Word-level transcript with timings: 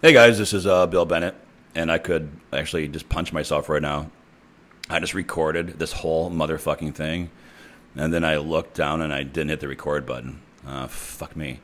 Hey 0.00 0.12
guys, 0.12 0.38
this 0.38 0.52
is 0.52 0.64
uh, 0.64 0.86
Bill 0.86 1.04
Bennett, 1.04 1.34
and 1.74 1.90
I 1.90 1.98
could 1.98 2.30
actually 2.52 2.86
just 2.86 3.08
punch 3.08 3.32
myself 3.32 3.68
right 3.68 3.82
now. 3.82 4.12
I 4.88 5.00
just 5.00 5.12
recorded 5.12 5.80
this 5.80 5.90
whole 5.90 6.30
motherfucking 6.30 6.94
thing, 6.94 7.30
and 7.96 8.14
then 8.14 8.22
I 8.22 8.36
looked 8.36 8.74
down 8.74 9.02
and 9.02 9.12
I 9.12 9.24
didn't 9.24 9.48
hit 9.48 9.58
the 9.58 9.66
record 9.66 10.06
button. 10.06 10.40
Uh, 10.64 10.86
fuck 10.86 11.34
me. 11.34 11.58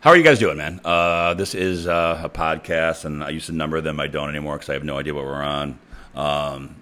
How 0.00 0.08
are 0.08 0.16
you 0.16 0.22
guys 0.22 0.38
doing, 0.38 0.56
man? 0.56 0.80
Uh, 0.82 1.34
this 1.34 1.54
is 1.54 1.86
uh, 1.86 2.22
a 2.24 2.30
podcast, 2.30 3.04
and 3.04 3.22
I 3.22 3.28
used 3.28 3.48
to 3.48 3.52
number 3.52 3.82
them. 3.82 4.00
I 4.00 4.06
don't 4.06 4.30
anymore 4.30 4.54
because 4.54 4.70
I 4.70 4.72
have 4.72 4.84
no 4.84 4.96
idea 4.96 5.12
what 5.12 5.26
we're 5.26 5.42
on. 5.42 5.78
Um, 6.14 6.76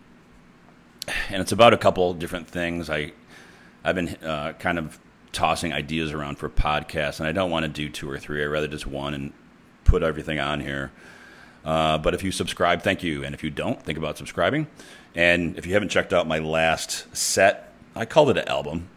and 1.30 1.42
it's 1.42 1.50
about 1.50 1.74
a 1.74 1.78
couple 1.78 2.14
different 2.14 2.46
things. 2.46 2.88
I 2.88 3.10
I've 3.82 3.96
been 3.96 4.10
uh, 4.22 4.52
kind 4.60 4.78
of 4.78 5.00
tossing 5.32 5.72
ideas 5.72 6.12
around 6.12 6.38
for 6.38 6.48
podcasts, 6.48 7.18
and 7.18 7.28
I 7.28 7.32
don't 7.32 7.50
want 7.50 7.64
to 7.64 7.68
do 7.68 7.88
two 7.88 8.08
or 8.08 8.20
three. 8.20 8.40
I'd 8.44 8.46
rather 8.46 8.68
just 8.68 8.86
one 8.86 9.14
and 9.14 9.32
put 9.84 10.02
everything 10.02 10.38
on 10.38 10.60
here. 10.60 10.90
Uh, 11.64 11.98
but 11.98 12.14
if 12.14 12.22
you 12.22 12.32
subscribe, 12.32 12.82
thank 12.82 13.02
you. 13.02 13.24
And 13.24 13.34
if 13.34 13.44
you 13.44 13.50
don't, 13.50 13.82
think 13.82 13.98
about 13.98 14.16
subscribing. 14.16 14.66
And 15.14 15.58
if 15.58 15.66
you 15.66 15.74
haven't 15.74 15.90
checked 15.90 16.12
out 16.12 16.26
my 16.26 16.38
last 16.38 17.14
set, 17.16 17.72
I 17.94 18.04
called 18.04 18.30
it 18.30 18.38
an 18.38 18.48
album. 18.48 18.88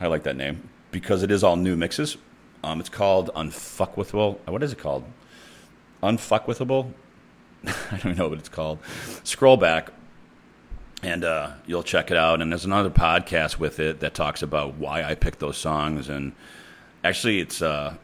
I 0.00 0.08
like 0.08 0.24
that 0.24 0.36
name 0.36 0.68
because 0.90 1.22
it 1.22 1.30
is 1.30 1.42
all 1.44 1.56
new 1.56 1.76
mixes. 1.76 2.16
Um, 2.62 2.80
it's 2.80 2.88
called 2.88 3.30
Unfuckwithable. 3.34 4.38
What 4.46 4.62
is 4.62 4.72
it 4.72 4.78
called? 4.78 5.04
Unfuckwithable? 6.02 6.92
I 7.66 7.96
don't 7.98 8.18
know 8.18 8.28
what 8.28 8.38
it's 8.38 8.48
called. 8.48 8.78
Scroll 9.22 9.56
back 9.56 9.90
and 11.04 11.24
uh, 11.24 11.52
you'll 11.66 11.82
check 11.82 12.10
it 12.10 12.16
out. 12.16 12.40
And 12.40 12.50
there's 12.50 12.64
another 12.64 12.90
podcast 12.90 13.58
with 13.58 13.78
it 13.78 14.00
that 14.00 14.14
talks 14.14 14.42
about 14.42 14.74
why 14.74 15.02
I 15.02 15.14
picked 15.14 15.38
those 15.38 15.56
songs. 15.56 16.08
And 16.08 16.32
actually, 17.02 17.40
it's 17.40 17.60
uh, 17.62 17.94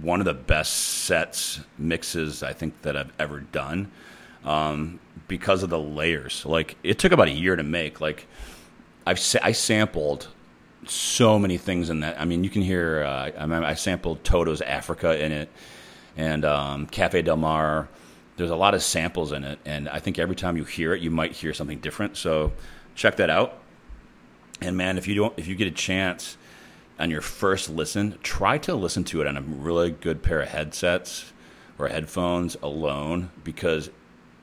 one 0.00 0.20
of 0.20 0.24
the 0.24 0.34
best 0.34 0.72
sets 0.72 1.60
mixes 1.78 2.42
I 2.42 2.52
think 2.52 2.82
that 2.82 2.96
I've 2.96 3.12
ever 3.18 3.40
done 3.40 3.90
um, 4.44 5.00
because 5.28 5.62
of 5.62 5.70
the 5.70 5.78
layers. 5.78 6.44
Like 6.46 6.76
it 6.82 6.98
took 6.98 7.12
about 7.12 7.28
a 7.28 7.32
year 7.32 7.56
to 7.56 7.62
make. 7.62 8.00
Like 8.00 8.26
I've 9.06 9.18
sa- 9.18 9.40
I 9.42 9.52
sampled 9.52 10.28
so 10.86 11.38
many 11.38 11.58
things 11.58 11.90
in 11.90 12.00
that. 12.00 12.20
I 12.20 12.24
mean, 12.24 12.44
you 12.44 12.50
can 12.50 12.62
hear 12.62 13.04
uh, 13.04 13.30
I, 13.36 13.70
I 13.70 13.74
sampled 13.74 14.24
Toto's 14.24 14.60
Africa 14.60 15.22
in 15.22 15.32
it 15.32 15.48
and 16.16 16.44
um, 16.44 16.86
Cafe 16.86 17.22
Del 17.22 17.36
Mar. 17.36 17.88
There's 18.36 18.50
a 18.50 18.56
lot 18.56 18.74
of 18.74 18.82
samples 18.82 19.30
in 19.32 19.44
it, 19.44 19.58
and 19.64 19.88
I 19.88 19.98
think 19.98 20.18
every 20.18 20.34
time 20.34 20.56
you 20.56 20.64
hear 20.64 20.94
it, 20.94 21.02
you 21.02 21.10
might 21.10 21.32
hear 21.32 21.52
something 21.52 21.78
different. 21.78 22.16
So 22.16 22.52
check 22.94 23.16
that 23.16 23.30
out. 23.30 23.58
And 24.60 24.76
man, 24.76 24.96
if 24.96 25.06
you 25.06 25.14
don't, 25.14 25.38
if 25.38 25.46
you 25.46 25.54
get 25.54 25.68
a 25.68 25.72
chance 25.72 26.36
on 26.98 27.10
your 27.10 27.20
first 27.20 27.68
listen, 27.68 28.18
try 28.22 28.58
to 28.58 28.74
listen 28.74 29.04
to 29.04 29.20
it 29.20 29.26
on 29.26 29.36
a 29.36 29.40
really 29.40 29.90
good 29.90 30.22
pair 30.22 30.40
of 30.40 30.48
headsets 30.48 31.32
or 31.78 31.88
headphones 31.88 32.56
alone 32.62 33.30
because 33.44 33.90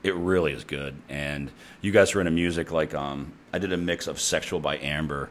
it 0.02 0.14
really 0.14 0.52
is 0.52 0.64
good. 0.64 0.94
And 1.08 1.50
you 1.80 1.92
guys 1.92 2.14
are 2.14 2.20
into 2.20 2.30
music 2.30 2.70
like 2.70 2.94
um, 2.94 3.32
I 3.52 3.58
did 3.58 3.72
a 3.72 3.76
mix 3.76 4.06
of 4.06 4.20
"Sexual" 4.20 4.60
by 4.60 4.78
Amber 4.78 5.30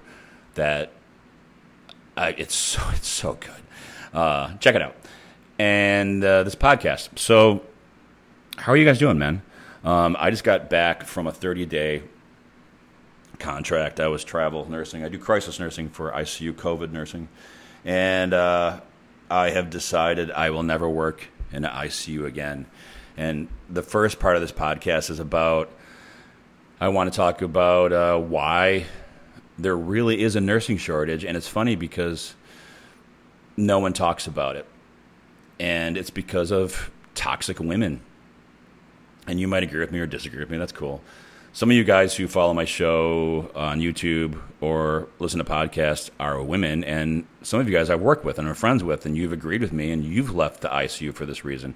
that 0.56 0.92
I, 2.16 2.30
it's 2.32 2.56
so 2.56 2.82
it's 2.92 3.08
so 3.08 3.34
good. 3.34 3.52
Uh, 4.14 4.56
check 4.58 4.76
it 4.76 4.82
out. 4.82 4.96
And 5.58 6.24
uh, 6.24 6.44
this 6.44 6.56
podcast. 6.56 7.20
So, 7.20 7.62
how 8.58 8.72
are 8.72 8.78
you 8.78 8.86
guys 8.86 8.98
doing, 8.98 9.18
man? 9.18 9.42
Um, 9.84 10.16
I 10.20 10.30
just 10.30 10.44
got 10.44 10.70
back 10.70 11.04
from 11.04 11.28
a 11.28 11.32
30 11.32 11.66
day 11.66 12.04
contract. 13.40 14.00
I 14.00 14.08
was 14.08 14.24
travel 14.24 14.70
nursing. 14.70 15.04
I 15.04 15.10
do 15.10 15.18
crisis 15.18 15.60
nursing 15.60 15.90
for 15.90 16.12
ICU 16.12 16.54
COVID 16.54 16.92
nursing, 16.92 17.30
and 17.84 18.34
uh, 18.34 18.82
I 19.30 19.50
have 19.50 19.70
decided 19.70 20.30
I 20.32 20.50
will 20.50 20.64
never 20.64 20.88
work 20.88 21.28
in 21.52 21.66
an 21.66 21.72
ICU 21.72 22.26
again. 22.26 22.66
And 23.18 23.48
the 23.70 23.82
first 23.82 24.20
part 24.20 24.36
of 24.36 24.42
this 24.42 24.52
podcast 24.52 25.10
is 25.10 25.20
about. 25.20 25.72
I 26.82 26.88
want 26.88 27.12
to 27.12 27.18
talk 27.18 27.42
about 27.42 27.92
uh, 27.92 28.18
why 28.18 28.86
there 29.58 29.76
really 29.76 30.22
is 30.22 30.38
a 30.38 30.42
nursing 30.42 30.78
shortage, 30.78 31.26
and 31.26 31.36
it's 31.36 31.48
funny 31.48 31.76
because 31.76 32.36
no 33.58 33.80
one 33.80 33.92
talks 33.92 34.28
about 34.28 34.56
it, 34.56 34.66
and 35.60 35.98
it's 35.98 36.10
because 36.10 36.52
of 36.52 36.90
toxic 37.16 37.60
women. 37.60 38.00
And 39.28 39.40
you 39.42 39.48
might 39.50 39.64
agree 39.64 39.82
with 39.82 39.92
me 39.92 40.00
or 40.00 40.08
disagree 40.08 40.40
with 40.40 40.50
me. 40.50 40.58
That's 40.58 40.72
cool 40.72 41.02
some 41.52 41.72
of 41.72 41.76
you 41.76 41.84
guys 41.84 42.16
who 42.16 42.28
follow 42.28 42.54
my 42.54 42.66
show 42.66 43.50
on 43.56 43.80
YouTube 43.80 44.40
or 44.62 45.08
listen 45.18 45.40
to 45.40 45.44
podcasts 45.44 46.10
are 46.20 46.42
women, 46.42 46.84
and 46.84 47.26
some 47.42 47.60
of 47.60 47.68
you 47.68 47.76
guys 47.76 47.90
I 47.90 47.96
work 47.96 48.24
with 48.24 48.38
and 48.38 48.48
are 48.48 48.54
friends 48.54 48.84
with, 48.84 49.06
and 49.06 49.18
you've 49.18 49.34
agreed 49.34 49.62
with 49.62 49.74
me, 49.74 49.92
and 49.92 50.04
you've 50.04 50.36
left 50.36 50.62
the 50.62 50.68
ICU 50.68 51.14
for 51.14 51.26
this 51.26 51.44
reason. 51.44 51.74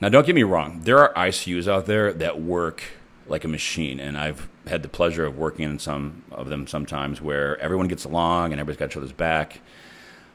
Now, 0.00 0.08
don't 0.08 0.24
get 0.24 0.34
me 0.34 0.44
wrong, 0.44 0.82
there 0.84 0.98
are 0.98 1.12
ICUs 1.14 1.66
out 1.66 1.86
there 1.86 2.12
that 2.12 2.40
work 2.40 2.82
like 3.26 3.44
a 3.44 3.48
machine, 3.48 3.98
and 3.98 4.16
I've 4.16 4.48
had 4.66 4.82
the 4.82 4.88
pleasure 4.88 5.24
of 5.24 5.36
working 5.36 5.64
in 5.64 5.78
some 5.78 6.22
of 6.30 6.48
them 6.48 6.66
sometimes 6.66 7.20
where 7.20 7.58
everyone 7.58 7.88
gets 7.88 8.04
along 8.04 8.52
and 8.52 8.60
everybody's 8.60 8.78
got 8.78 8.90
each 8.90 8.96
other's 8.96 9.12
back. 9.12 9.60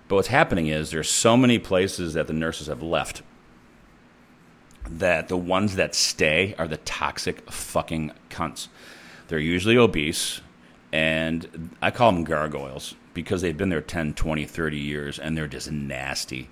But 0.08 0.16
what's 0.16 0.28
happening 0.28 0.68
is 0.68 0.92
there's 0.92 1.10
so 1.10 1.38
many 1.38 1.60
places 1.60 2.14
that 2.16 2.28
the 2.28 2.34
nurses 2.34 2.68
have 2.68 2.84
left 2.84 3.22
that 4.90 5.28
the 5.28 5.38
ones 5.38 5.76
that 5.76 5.96
stay 5.96 6.56
are 6.58 6.68
the 6.68 6.78
toxic 6.78 7.50
fucking 7.50 8.12
cunts. 8.30 8.68
They're 9.28 9.40
usually 9.40 9.78
obese, 9.78 10.42
and 10.92 11.76
I 11.82 11.92
call 11.92 12.12
them 12.12 12.24
gargoyles 12.24 12.96
because 13.14 13.42
they've 13.42 13.58
been 13.58 13.70
there 13.70 13.82
10, 13.82 14.14
20, 14.14 14.46
30 14.46 14.78
years, 14.78 15.20
and 15.20 15.38
they're 15.38 15.48
just 15.48 15.72
nasty. 15.72 16.50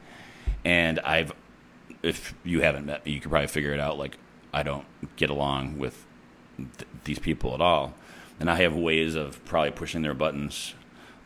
And 0.63 0.99
I've, 0.99 1.33
if 2.03 2.33
you 2.43 2.61
haven't 2.61 2.85
met 2.85 3.05
me, 3.05 3.13
you 3.13 3.19
could 3.19 3.31
probably 3.31 3.47
figure 3.47 3.73
it 3.73 3.79
out. 3.79 3.97
Like, 3.97 4.17
I 4.53 4.63
don't 4.63 4.85
get 5.15 5.29
along 5.29 5.77
with 5.77 6.05
th- 6.57 6.87
these 7.03 7.19
people 7.19 7.53
at 7.53 7.61
all. 7.61 7.93
And 8.39 8.49
I 8.49 8.55
have 8.55 8.75
ways 8.75 9.15
of 9.15 9.43
probably 9.45 9.71
pushing 9.71 10.01
their 10.01 10.13
buttons 10.13 10.73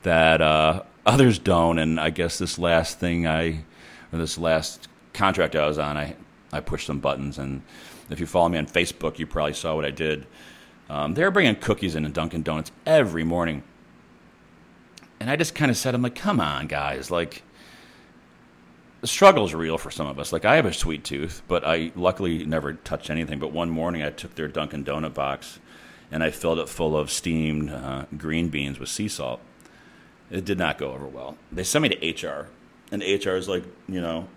that 0.03 0.41
uh, 0.41 0.83
others 1.05 1.39
don't. 1.39 1.79
And 1.79 1.99
I 1.99 2.09
guess 2.09 2.37
this 2.37 2.57
last 2.57 2.99
thing 2.99 3.27
I, 3.27 3.63
or 4.11 4.19
this 4.19 4.37
last 4.37 4.87
contract 5.13 5.55
I 5.55 5.65
was 5.67 5.77
on, 5.77 5.97
I 5.97 6.15
I 6.51 6.59
pushed 6.59 6.87
some 6.87 6.99
buttons. 6.99 7.37
And 7.37 7.61
if 8.09 8.19
you 8.19 8.25
follow 8.25 8.49
me 8.49 8.57
on 8.57 8.67
Facebook, 8.67 9.19
you 9.19 9.27
probably 9.27 9.53
saw 9.53 9.75
what 9.75 9.85
I 9.85 9.91
did. 9.91 10.25
Um, 10.89 11.13
they 11.13 11.23
were 11.23 11.31
bringing 11.31 11.55
cookies 11.55 11.95
into 11.95 12.09
Dunkin' 12.09 12.43
Donuts 12.43 12.71
every 12.85 13.23
morning. 13.23 13.63
And 15.19 15.29
I 15.29 15.35
just 15.35 15.55
kind 15.55 15.71
of 15.71 15.77
said, 15.77 15.95
I'm 15.95 16.01
like, 16.01 16.15
come 16.15 16.39
on, 16.39 16.67
guys. 16.67 17.09
Like, 17.09 17.41
the 19.01 19.07
struggle 19.07 19.45
is 19.45 19.55
real 19.55 19.77
for 19.77 19.89
some 19.89 20.07
of 20.07 20.19
us. 20.19 20.31
Like, 20.31 20.45
I 20.45 20.55
have 20.55 20.65
a 20.65 20.73
sweet 20.73 21.03
tooth, 21.03 21.41
but 21.47 21.65
I 21.65 21.91
luckily 21.95 22.45
never 22.45 22.73
touched 22.73 23.09
anything. 23.09 23.39
But 23.39 23.51
one 23.51 23.69
morning, 23.69 24.03
I 24.03 24.09
took 24.09 24.35
their 24.35 24.47
Dunkin' 24.47 24.85
Donut 24.85 25.13
box 25.13 25.59
and 26.11 26.23
I 26.23 26.29
filled 26.29 26.59
it 26.59 26.69
full 26.69 26.97
of 26.97 27.11
steamed 27.11 27.71
uh, 27.71 28.05
green 28.17 28.49
beans 28.49 28.79
with 28.79 28.89
sea 28.89 29.07
salt. 29.07 29.41
It 30.29 30.45
did 30.45 30.57
not 30.57 30.77
go 30.77 30.93
over 30.93 31.05
well. 31.05 31.37
They 31.51 31.63
sent 31.63 31.83
me 31.83 31.89
to 31.89 32.27
HR, 32.27 32.47
and 32.91 33.01
HR 33.01 33.35
is 33.35 33.47
like, 33.47 33.63
you 33.87 34.01
know, 34.01 34.27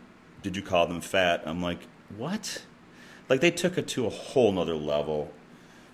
did 0.43 0.57
you 0.57 0.63
call 0.63 0.87
them 0.87 1.01
fat? 1.01 1.43
I'm 1.47 1.63
like, 1.63 1.81
what? 2.17 2.63
Like 3.29 3.41
they 3.41 3.51
took 3.51 3.79
it 3.79 3.89
to 3.89 4.07
a 4.07 4.11
whole 4.11 4.53
nother 4.53 4.75
level. 4.75 5.33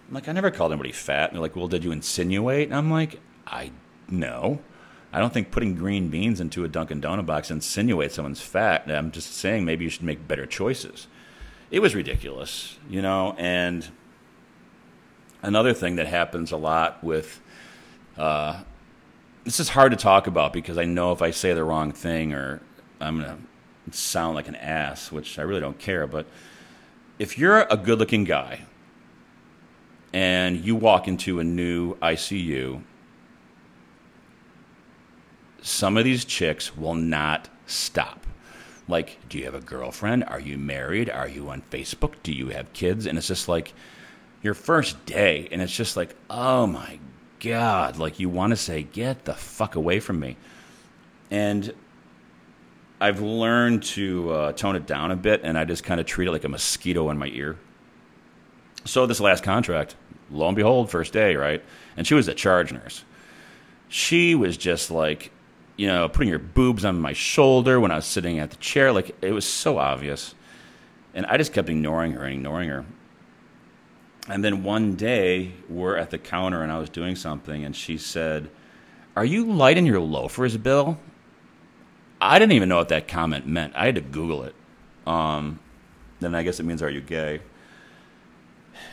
I'm 0.09 0.15
like, 0.15 0.29
I 0.29 0.33
never 0.33 0.51
called 0.51 0.73
anybody 0.73 0.93
fat. 0.93 1.31
And 1.31 1.37
they're 1.37 1.43
like, 1.43 1.57
well, 1.57 1.69
did 1.69 1.85
you 1.85 1.93
insinuate? 1.93 2.69
And 2.69 2.77
I'm 2.77 2.91
like, 2.91 3.21
I 3.47 3.73
no. 4.09 4.61
I 5.13 5.21
don't 5.21 5.33
think 5.33 5.53
putting 5.53 5.77
green 5.77 6.09
beans 6.09 6.41
into 6.41 6.65
a 6.65 6.69
Dunkin' 6.69 7.01
Donut 7.01 7.25
box 7.25 7.51
insinuates 7.51 8.17
someone's 8.17 8.41
fat. 8.41 8.91
I'm 8.91 9.13
just 9.13 9.33
saying 9.33 9.65
maybe 9.65 9.85
you 9.85 9.91
should 9.91 10.03
make 10.03 10.27
better 10.27 10.45
choices. 10.45 11.07
It 11.71 11.81
was 11.81 11.95
ridiculous, 11.95 12.79
you 12.89 13.01
know. 13.01 13.35
And 13.39 13.89
another 15.43 15.73
thing 15.73 15.97
that 15.97 16.09
happens 16.09 16.51
a 16.51 16.57
lot 16.57 17.03
with 17.03 17.41
uh, 18.17 18.63
this 19.45 19.61
is 19.61 19.71
hard 19.71 19.93
to 19.93 19.97
talk 19.97 20.27
about 20.27 20.53
because 20.53 20.79
I 20.79 20.85
know 20.85 21.13
if 21.13 21.23
I 21.23 21.31
say 21.31 21.53
the 21.53 21.65
wrong 21.65 21.93
thing 21.93 22.33
or 22.33 22.61
I'm 23.01 23.21
gonna 23.21 23.39
sound 23.91 24.35
like 24.35 24.49
an 24.49 24.57
ass, 24.57 25.13
which 25.13 25.39
I 25.39 25.43
really 25.43 25.61
don't 25.61 25.79
care. 25.79 26.07
But 26.07 26.27
if 27.19 27.39
you're 27.39 27.63
a 27.63 27.77
good 27.77 27.99
looking 27.99 28.25
guy 28.25 28.63
and 30.13 30.65
you 30.65 30.75
walk 30.75 31.09
into 31.09 31.41
a 31.41 31.45
new 31.45 31.95
ICU, 31.97 32.83
some 35.61 35.97
of 35.97 36.05
these 36.05 36.25
chicks 36.25 36.77
will 36.77 36.95
not 36.95 37.49
stop. 37.67 38.27
Like, 38.87 39.19
do 39.29 39.39
you 39.39 39.45
have 39.45 39.55
a 39.55 39.61
girlfriend? 39.61 40.25
Are 40.25 40.41
you 40.41 40.59
married? 40.59 41.09
Are 41.09 41.29
you 41.29 41.49
on 41.49 41.63
Facebook? 41.71 42.15
Do 42.23 42.33
you 42.33 42.49
have 42.49 42.73
kids? 42.75 43.07
And 43.07 43.17
it's 43.17 43.29
just 43.29 43.49
like 43.49 43.73
your 44.43 44.53
first 44.53 45.07
day, 45.07 45.49
and 45.51 45.63
it's 45.63 45.75
just 45.75 45.97
like, 45.97 46.15
oh 46.29 46.67
my 46.67 46.99
God. 47.41 47.97
Like, 47.97 48.21
you 48.21 48.29
want 48.29 48.51
to 48.51 48.57
say, 48.57 48.83
get 48.83 49.25
the 49.25 49.33
fuck 49.33 49.75
away 49.75 50.01
from 50.01 50.21
me. 50.21 50.37
And 51.31 51.73
I've 53.05 53.21
learned 53.21 53.83
to 53.83 54.31
uh, 54.31 54.53
tone 54.53 54.77
it 54.77 54.87
down 54.87 55.11
a 55.11 55.17
bit, 55.17 55.43
and 55.45 55.59
I 55.59 55.67
just 55.67 55.85
kind 55.85 56.01
of 56.01 56.07
treat 56.07 56.27
it 56.27 56.31
like 56.31 56.45
a 56.45 56.49
mosquito 56.49 57.11
in 57.11 57.19
my 57.19 57.27
ear. 57.27 57.59
So 58.87 59.05
this 59.05 59.21
last 59.21 59.45
contract, 59.45 59.95
lo 60.31 60.49
and 60.49 60.57
behold, 60.57 60.91
first 60.91 61.13
day, 61.13 61.37
right? 61.37 61.63
And 61.99 62.07
she 62.07 62.15
was 62.15 62.29
a 62.29 62.35
charge 62.35 62.73
nurse. 62.73 63.05
She 63.91 64.35
was 64.35 64.57
just 64.57 64.91
like, 64.91 65.33
you 65.77 65.87
know, 65.87 66.09
putting 66.09 66.33
her 66.33 66.39
boobs 66.39 66.83
on 66.83 66.99
my 66.99 67.13
shoulder 67.13 67.79
when 67.79 67.91
I 67.91 67.97
was 67.97 68.07
sitting 68.07 68.39
at 68.39 68.49
the 68.49 68.57
chair. 68.57 68.91
Like 68.91 69.15
it 69.21 69.33
was 69.33 69.45
so 69.45 69.77
obvious. 69.77 70.35
And 71.13 71.27
I 71.27 71.37
just 71.37 71.53
kept 71.53 71.69
ignoring 71.69 72.13
her 72.13 72.25
and 72.25 72.33
ignoring 72.33 72.71
her. 72.71 72.87
And 74.31 74.43
then 74.43 74.63
one 74.63 74.97
day, 74.97 75.53
we're 75.69 75.99
at 75.99 76.09
the 76.09 76.17
counter 76.17 76.63
and 76.63 76.73
I 76.73 76.79
was 76.79 76.89
doing 76.89 77.17
something, 77.17 77.67
and 77.67 77.77
she 77.77 77.99
said, 77.99 78.49
Are 79.15 79.27
you 79.27 79.53
lighting 79.53 79.85
your 79.85 80.01
loafers, 80.01 80.57
Bill? 80.57 80.99
I 82.21 82.39
didn't 82.39 82.53
even 82.53 82.69
know 82.69 82.77
what 82.77 82.89
that 82.89 83.09
comment 83.09 83.47
meant. 83.47 83.75
I 83.77 83.87
had 83.87 83.95
to 83.97 84.01
Google 84.01 84.45
it. 84.45 84.55
Um, 85.07 85.61
then 86.21 86.35
I 86.35 86.43
guess 86.43 86.61
it 86.61 86.65
means, 86.65 86.83
Are 86.83 86.91
you 86.91 87.01
gay? 87.01 87.41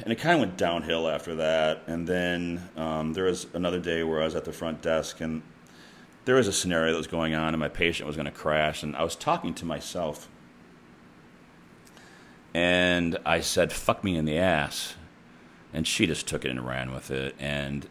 And 0.04 0.12
it 0.12 0.20
kind 0.20 0.36
of 0.36 0.40
went 0.40 0.58
downhill 0.58 1.08
after 1.08 1.36
that. 1.36 1.84
And 1.88 2.08
then 2.08 2.70
um, 2.76 3.14
there 3.14 3.26
was 3.26 3.48
another 3.54 3.80
day 3.80 4.04
where 4.04 4.22
I 4.22 4.26
was 4.26 4.36
at 4.36 4.46
the 4.46 4.52
front 4.52 4.82
desk, 4.82 5.22
and 5.22 5.42
there 6.26 6.36
was 6.36 6.48
a 6.48 6.54
scenario 6.54 6.92
that 6.92 6.98
was 6.98 7.08
going 7.08 7.34
on, 7.34 7.54
and 7.54 7.60
my 7.60 7.70
patient 7.70 8.08
was 8.08 8.16
going 8.16 8.26
to 8.26 8.32
crash, 8.32 8.84
and 8.84 8.96
I 8.96 9.04
was 9.04 9.16
talking 9.16 9.54
to 9.56 9.66
myself. 9.66 10.30
And 12.54 13.18
I 13.26 13.42
said, 13.42 13.72
Fuck 13.72 14.04
me 14.04 14.18
in 14.18 14.26
the 14.26 14.38
ass 14.38 14.96
and 15.74 15.88
she 15.88 16.06
just 16.06 16.28
took 16.28 16.46
it 16.46 16.52
and 16.52 16.66
ran 16.66 16.94
with 16.94 17.12
it. 17.12 17.36
And 17.40 17.88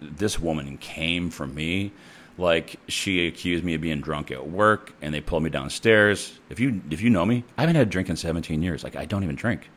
this 0.00 0.38
woman 0.38 0.78
came 0.78 1.30
for 1.30 1.46
me 1.46 1.92
like 2.38 2.78
she 2.88 3.26
accused 3.26 3.64
me 3.64 3.74
of 3.74 3.80
being 3.80 4.00
drunk 4.00 4.30
at 4.30 4.48
work, 4.48 4.92
and 5.00 5.14
they 5.14 5.20
pulled 5.20 5.42
me 5.42 5.50
downstairs. 5.50 6.38
If 6.50 6.60
you 6.60 6.82
if 6.90 7.00
you 7.00 7.10
know 7.10 7.24
me, 7.24 7.44
I 7.56 7.62
haven't 7.62 7.76
had 7.76 7.86
a 7.86 7.90
drink 7.90 8.08
in 8.08 8.16
17 8.16 8.62
years. 8.62 8.84
Like 8.84 8.96
I 8.96 9.04
don't 9.04 9.22
even 9.22 9.36
drink. 9.36 9.70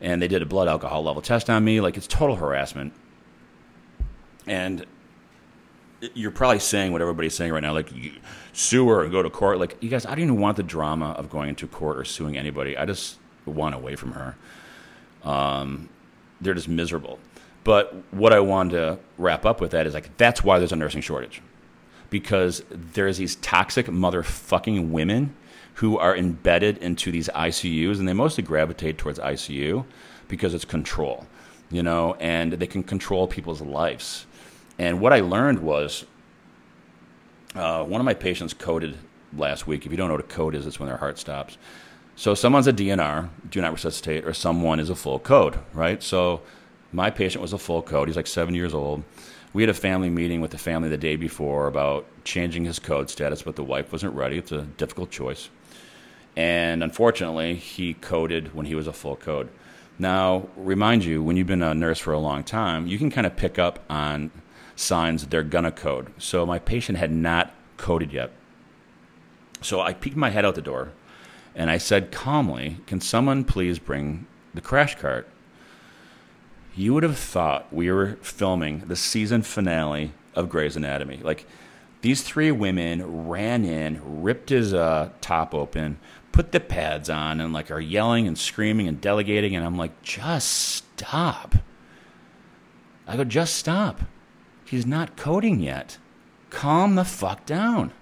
And 0.00 0.20
they 0.20 0.28
did 0.28 0.42
a 0.42 0.46
blood 0.46 0.68
alcohol 0.68 1.02
level 1.02 1.22
test 1.22 1.48
on 1.48 1.64
me. 1.64 1.80
Like 1.80 1.96
it's 1.96 2.06
total 2.06 2.36
harassment. 2.36 2.92
And 4.46 4.86
you're 6.14 6.30
probably 6.30 6.58
saying 6.58 6.92
what 6.92 7.00
everybody's 7.00 7.34
saying 7.34 7.52
right 7.52 7.62
now, 7.62 7.72
like 7.72 7.90
sue 8.52 8.88
her 8.88 9.02
and 9.02 9.10
go 9.10 9.22
to 9.22 9.30
court. 9.30 9.58
Like 9.58 9.76
you 9.80 9.88
guys, 9.88 10.06
I 10.06 10.10
don't 10.10 10.24
even 10.24 10.40
want 10.40 10.56
the 10.56 10.62
drama 10.62 11.12
of 11.12 11.30
going 11.30 11.48
into 11.48 11.66
court 11.66 11.96
or 11.96 12.04
suing 12.04 12.36
anybody. 12.36 12.76
I 12.76 12.84
just 12.84 13.18
want 13.44 13.74
away 13.74 13.96
from 13.96 14.12
her. 14.12 14.36
Um, 15.24 15.88
they're 16.40 16.54
just 16.54 16.68
miserable. 16.68 17.18
But 17.64 17.94
what 18.12 18.32
I 18.32 18.38
wanted 18.38 18.72
to 18.72 18.98
wrap 19.18 19.44
up 19.44 19.60
with 19.60 19.72
that 19.72 19.88
is 19.88 19.94
like 19.94 20.16
that's 20.16 20.44
why 20.44 20.58
there's 20.58 20.72
a 20.72 20.76
nursing 20.76 21.00
shortage. 21.00 21.42
Because 22.10 22.62
there's 22.70 23.18
these 23.18 23.36
toxic 23.36 23.86
motherfucking 23.86 24.90
women 24.90 25.34
who 25.74 25.98
are 25.98 26.16
embedded 26.16 26.78
into 26.78 27.12
these 27.12 27.28
ICUs 27.28 27.98
and 27.98 28.08
they 28.08 28.12
mostly 28.12 28.42
gravitate 28.42 28.96
towards 28.96 29.18
ICU 29.18 29.84
because 30.28 30.54
it's 30.54 30.64
control, 30.64 31.26
you 31.70 31.82
know, 31.82 32.14
and 32.14 32.54
they 32.54 32.66
can 32.66 32.82
control 32.82 33.26
people's 33.26 33.60
lives. 33.60 34.26
And 34.78 35.00
what 35.00 35.12
I 35.12 35.20
learned 35.20 35.58
was 35.58 36.06
uh, 37.54 37.84
one 37.84 38.00
of 38.00 38.04
my 38.04 38.14
patients 38.14 38.54
coded 38.54 38.96
last 39.36 39.66
week. 39.66 39.84
If 39.86 39.92
you 39.92 39.98
don't 39.98 40.08
know 40.08 40.14
what 40.14 40.24
a 40.24 40.28
code 40.28 40.54
is, 40.54 40.66
it's 40.66 40.80
when 40.80 40.88
their 40.88 40.98
heart 40.98 41.18
stops. 41.18 41.58
So 42.14 42.34
someone's 42.34 42.66
a 42.66 42.72
DNR, 42.72 43.28
do 43.50 43.60
not 43.60 43.72
resuscitate, 43.72 44.24
or 44.24 44.32
someone 44.32 44.80
is 44.80 44.88
a 44.88 44.94
full 44.94 45.18
code, 45.18 45.58
right? 45.74 46.02
So 46.02 46.40
my 46.92 47.10
patient 47.10 47.42
was 47.42 47.52
a 47.52 47.58
full 47.58 47.82
code. 47.82 48.08
He's 48.08 48.16
like 48.16 48.26
seven 48.26 48.54
years 48.54 48.72
old. 48.72 49.04
We 49.56 49.62
had 49.62 49.70
a 49.70 49.72
family 49.72 50.10
meeting 50.10 50.42
with 50.42 50.50
the 50.50 50.58
family 50.58 50.90
the 50.90 50.98
day 50.98 51.16
before 51.16 51.66
about 51.66 52.04
changing 52.24 52.66
his 52.66 52.78
code 52.78 53.08
status, 53.08 53.40
but 53.40 53.56
the 53.56 53.64
wife 53.64 53.90
wasn't 53.90 54.14
ready. 54.14 54.36
It's 54.36 54.52
a 54.52 54.66
difficult 54.76 55.10
choice. 55.10 55.48
And 56.36 56.82
unfortunately, 56.82 57.54
he 57.54 57.94
coded 57.94 58.54
when 58.54 58.66
he 58.66 58.74
was 58.74 58.86
a 58.86 58.92
full 58.92 59.16
code. 59.16 59.48
Now, 59.98 60.46
remind 60.58 61.06
you, 61.06 61.22
when 61.22 61.38
you've 61.38 61.46
been 61.46 61.62
a 61.62 61.74
nurse 61.74 61.98
for 61.98 62.12
a 62.12 62.18
long 62.18 62.44
time, 62.44 62.86
you 62.86 62.98
can 62.98 63.10
kind 63.10 63.26
of 63.26 63.34
pick 63.34 63.58
up 63.58 63.82
on 63.88 64.30
signs 64.74 65.22
that 65.22 65.30
they're 65.30 65.42
gonna 65.42 65.72
code. 65.72 66.12
So 66.18 66.44
my 66.44 66.58
patient 66.58 66.98
had 66.98 67.10
not 67.10 67.54
coded 67.78 68.12
yet. 68.12 68.32
So 69.62 69.80
I 69.80 69.94
peeked 69.94 70.18
my 70.18 70.28
head 70.28 70.44
out 70.44 70.54
the 70.54 70.60
door 70.60 70.92
and 71.54 71.70
I 71.70 71.78
said 71.78 72.12
calmly, 72.12 72.80
Can 72.86 73.00
someone 73.00 73.42
please 73.42 73.78
bring 73.78 74.26
the 74.52 74.60
crash 74.60 74.96
cart? 74.96 75.26
You 76.76 76.92
would 76.94 77.02
have 77.02 77.18
thought 77.18 77.72
we 77.72 77.90
were 77.90 78.18
filming 78.20 78.80
the 78.80 78.96
season 78.96 79.42
finale 79.42 80.12
of 80.34 80.50
Grey's 80.50 80.76
Anatomy. 80.76 81.20
Like, 81.22 81.46
these 82.02 82.22
three 82.22 82.52
women 82.52 83.26
ran 83.26 83.64
in, 83.64 84.22
ripped 84.22 84.50
his 84.50 84.74
uh, 84.74 85.10
top 85.20 85.54
open, 85.54 85.98
put 86.30 86.52
the 86.52 86.60
pads 86.60 87.08
on, 87.08 87.40
and 87.40 87.52
like 87.52 87.70
are 87.70 87.80
yelling 87.80 88.28
and 88.28 88.38
screaming 88.38 88.86
and 88.86 89.00
delegating. 89.00 89.56
And 89.56 89.64
I'm 89.64 89.78
like, 89.78 90.02
just 90.02 90.48
stop. 90.48 91.56
I 93.06 93.16
go, 93.16 93.24
just 93.24 93.56
stop. 93.56 94.02
He's 94.66 94.86
not 94.86 95.16
coding 95.16 95.60
yet. 95.60 95.96
Calm 96.50 96.94
the 96.94 97.04
fuck 97.04 97.46
down. 97.46 97.92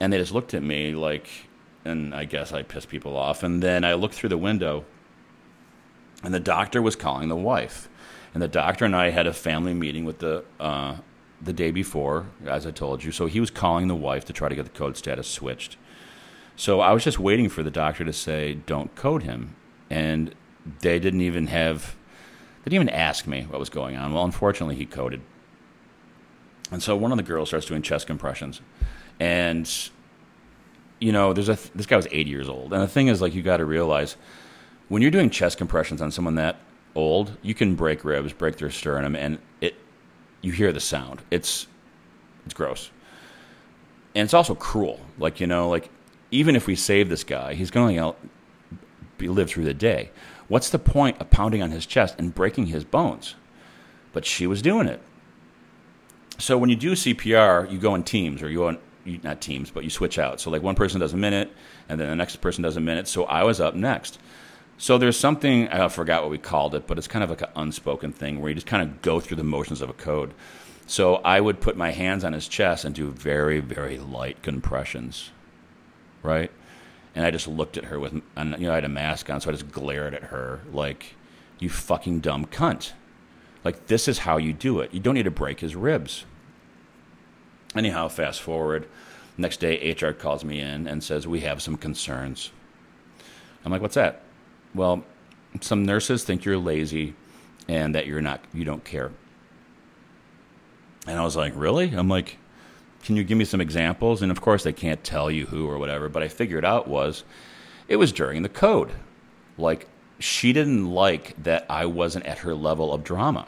And 0.00 0.12
they 0.12 0.18
just 0.18 0.34
looked 0.34 0.52
at 0.52 0.62
me 0.62 0.94
like, 0.94 1.28
and 1.84 2.14
I 2.14 2.24
guess 2.24 2.52
I 2.52 2.62
pissed 2.62 2.88
people 2.88 3.16
off. 3.16 3.42
And 3.42 3.62
then 3.62 3.84
I 3.84 3.94
looked 3.94 4.14
through 4.14 4.30
the 4.30 4.38
window, 4.38 4.84
and 6.22 6.34
the 6.34 6.40
doctor 6.40 6.82
was 6.82 6.96
calling 6.96 7.28
the 7.28 7.36
wife. 7.36 7.88
And 8.32 8.42
the 8.42 8.48
doctor 8.48 8.84
and 8.84 8.94
I 8.94 9.10
had 9.10 9.26
a 9.26 9.32
family 9.32 9.74
meeting 9.74 10.04
with 10.04 10.18
the 10.18 10.44
uh, 10.58 10.96
the 11.42 11.52
day 11.52 11.70
before, 11.70 12.26
as 12.46 12.66
I 12.66 12.70
told 12.70 13.02
you. 13.02 13.12
So 13.12 13.26
he 13.26 13.40
was 13.40 13.50
calling 13.50 13.88
the 13.88 13.94
wife 13.94 14.24
to 14.26 14.32
try 14.32 14.48
to 14.48 14.54
get 14.54 14.64
the 14.64 14.70
code 14.70 14.96
status 14.96 15.26
switched. 15.26 15.76
So 16.54 16.80
I 16.80 16.92
was 16.92 17.02
just 17.02 17.18
waiting 17.18 17.48
for 17.48 17.62
the 17.62 17.70
doctor 17.70 18.04
to 18.04 18.12
say, 18.12 18.54
"Don't 18.66 18.94
code 18.94 19.24
him," 19.24 19.56
and 19.88 20.34
they 20.80 20.98
didn't 20.98 21.22
even 21.22 21.48
have 21.48 21.96
they 22.64 22.70
didn't 22.70 22.88
even 22.88 22.94
ask 22.94 23.26
me 23.26 23.46
what 23.48 23.58
was 23.58 23.70
going 23.70 23.96
on. 23.96 24.12
Well, 24.12 24.24
unfortunately, 24.24 24.76
he 24.76 24.86
coded. 24.86 25.22
And 26.70 26.82
so 26.82 26.94
one 26.94 27.10
of 27.10 27.16
the 27.16 27.24
girls 27.24 27.48
starts 27.48 27.66
doing 27.66 27.82
chest 27.82 28.06
compressions, 28.06 28.60
and 29.18 29.68
you 31.00 31.10
know, 31.10 31.32
there's 31.32 31.48
a 31.48 31.58
this 31.74 31.86
guy 31.86 31.96
was 31.96 32.06
80 32.10 32.30
years 32.30 32.48
old, 32.48 32.72
and 32.72 32.82
the 32.82 32.86
thing 32.86 33.08
is, 33.08 33.20
like, 33.20 33.34
you 33.34 33.42
got 33.42 33.56
to 33.56 33.64
realize 33.64 34.16
when 34.90 35.02
you're 35.02 35.10
doing 35.10 35.30
chest 35.30 35.56
compressions 35.56 36.02
on 36.02 36.10
someone 36.10 36.34
that 36.34 36.56
old, 36.96 37.38
you 37.42 37.54
can 37.54 37.76
break 37.76 38.04
ribs, 38.04 38.32
break 38.32 38.56
their 38.56 38.70
sternum, 38.70 39.14
and 39.16 39.38
it 39.60 39.76
you 40.42 40.52
hear 40.52 40.72
the 40.72 40.80
sound. 40.80 41.22
It's 41.30 41.68
it's 42.44 42.52
gross, 42.52 42.90
and 44.14 44.24
it's 44.24 44.34
also 44.34 44.54
cruel. 44.54 45.00
Like 45.16 45.40
you 45.40 45.46
know, 45.46 45.70
like 45.70 45.88
even 46.32 46.56
if 46.56 46.66
we 46.66 46.74
save 46.74 47.08
this 47.08 47.24
guy, 47.24 47.54
he's 47.54 47.70
going 47.70 47.96
to 47.96 48.14
live 49.20 49.48
through 49.48 49.64
the 49.64 49.74
day. 49.74 50.10
What's 50.48 50.70
the 50.70 50.78
point 50.78 51.20
of 51.20 51.30
pounding 51.30 51.62
on 51.62 51.70
his 51.70 51.86
chest 51.86 52.16
and 52.18 52.34
breaking 52.34 52.66
his 52.66 52.84
bones? 52.84 53.36
But 54.12 54.24
she 54.24 54.46
was 54.46 54.60
doing 54.60 54.88
it. 54.88 55.00
So 56.38 56.58
when 56.58 56.70
you 56.70 56.76
do 56.76 56.92
CPR, 56.92 57.70
you 57.70 57.78
go 57.78 57.94
in 57.94 58.02
teams 58.02 58.42
or 58.42 58.48
you 58.48 58.58
go 58.58 58.68
in 58.70 58.78
you, 59.04 59.20
not 59.22 59.40
teams, 59.40 59.70
but 59.70 59.84
you 59.84 59.90
switch 59.90 60.18
out. 60.18 60.40
So 60.40 60.50
like 60.50 60.62
one 60.62 60.74
person 60.74 61.00
does 61.00 61.12
a 61.12 61.16
minute, 61.16 61.52
and 61.88 62.00
then 62.00 62.08
the 62.08 62.16
next 62.16 62.36
person 62.36 62.62
does 62.62 62.76
a 62.76 62.80
minute. 62.80 63.06
So 63.08 63.24
I 63.24 63.44
was 63.44 63.60
up 63.60 63.74
next. 63.74 64.18
So 64.80 64.96
there's 64.96 65.18
something 65.18 65.68
I 65.68 65.86
forgot 65.88 66.22
what 66.22 66.30
we 66.30 66.38
called 66.38 66.74
it, 66.74 66.86
but 66.86 66.96
it's 66.96 67.06
kind 67.06 67.22
of 67.22 67.28
like 67.28 67.42
an 67.42 67.50
unspoken 67.54 68.14
thing 68.14 68.40
where 68.40 68.48
you 68.48 68.54
just 68.54 68.66
kind 68.66 68.82
of 68.82 69.02
go 69.02 69.20
through 69.20 69.36
the 69.36 69.44
motions 69.44 69.82
of 69.82 69.90
a 69.90 69.92
code. 69.92 70.32
So 70.86 71.16
I 71.16 71.38
would 71.38 71.60
put 71.60 71.76
my 71.76 71.90
hands 71.90 72.24
on 72.24 72.32
his 72.32 72.48
chest 72.48 72.86
and 72.86 72.94
do 72.94 73.10
very 73.10 73.60
very 73.60 73.98
light 73.98 74.42
compressions, 74.42 75.32
right? 76.22 76.50
And 77.14 77.26
I 77.26 77.30
just 77.30 77.46
looked 77.46 77.76
at 77.76 77.84
her 77.84 78.00
with, 78.00 78.22
and 78.34 78.52
you 78.58 78.68
know, 78.68 78.72
I 78.72 78.76
had 78.76 78.86
a 78.86 78.88
mask 78.88 79.28
on, 79.28 79.42
so 79.42 79.50
I 79.50 79.52
just 79.52 79.70
glared 79.70 80.14
at 80.14 80.24
her 80.24 80.60
like, 80.72 81.14
"You 81.58 81.68
fucking 81.68 82.20
dumb 82.20 82.46
cunt." 82.46 82.92
Like 83.62 83.88
this 83.88 84.08
is 84.08 84.20
how 84.20 84.38
you 84.38 84.54
do 84.54 84.80
it. 84.80 84.94
You 84.94 85.00
don't 85.00 85.14
need 85.14 85.24
to 85.24 85.30
break 85.30 85.60
his 85.60 85.76
ribs. 85.76 86.24
Anyhow, 87.76 88.08
fast 88.08 88.40
forward. 88.40 88.88
Next 89.36 89.60
day, 89.60 89.92
HR 89.92 90.12
calls 90.12 90.42
me 90.42 90.58
in 90.58 90.86
and 90.86 91.04
says, 91.04 91.26
We 91.26 91.40
have 91.40 91.60
some 91.60 91.76
concerns. 91.76 92.50
I'm 93.62 93.70
like, 93.70 93.82
What's 93.82 93.94
that? 93.96 94.22
Well, 94.74 95.04
some 95.60 95.84
nurses 95.84 96.24
think 96.24 96.44
you're 96.44 96.58
lazy 96.58 97.14
and 97.68 97.94
that 97.94 98.06
you're 98.06 98.20
not, 98.20 98.44
you 98.52 98.64
don't 98.64 98.84
care. 98.84 99.10
And 101.06 101.18
I 101.18 101.24
was 101.24 101.36
like, 101.36 101.52
Really? 101.56 101.92
I'm 101.92 102.08
like, 102.08 102.38
Can 103.04 103.16
you 103.16 103.24
give 103.24 103.38
me 103.38 103.44
some 103.44 103.60
examples? 103.60 104.22
And 104.22 104.30
of 104.30 104.40
course, 104.40 104.62
they 104.62 104.72
can't 104.72 105.02
tell 105.02 105.30
you 105.30 105.46
who 105.46 105.68
or 105.68 105.78
whatever, 105.78 106.08
but 106.08 106.22
I 106.22 106.28
figured 106.28 106.64
out 106.64 106.88
was 106.88 107.24
it 107.88 107.96
was 107.96 108.12
during 108.12 108.42
the 108.42 108.48
code. 108.48 108.92
Like, 109.58 109.88
she 110.18 110.52
didn't 110.52 110.90
like 110.90 111.42
that 111.42 111.66
I 111.68 111.86
wasn't 111.86 112.26
at 112.26 112.38
her 112.38 112.54
level 112.54 112.92
of 112.92 113.02
drama 113.02 113.46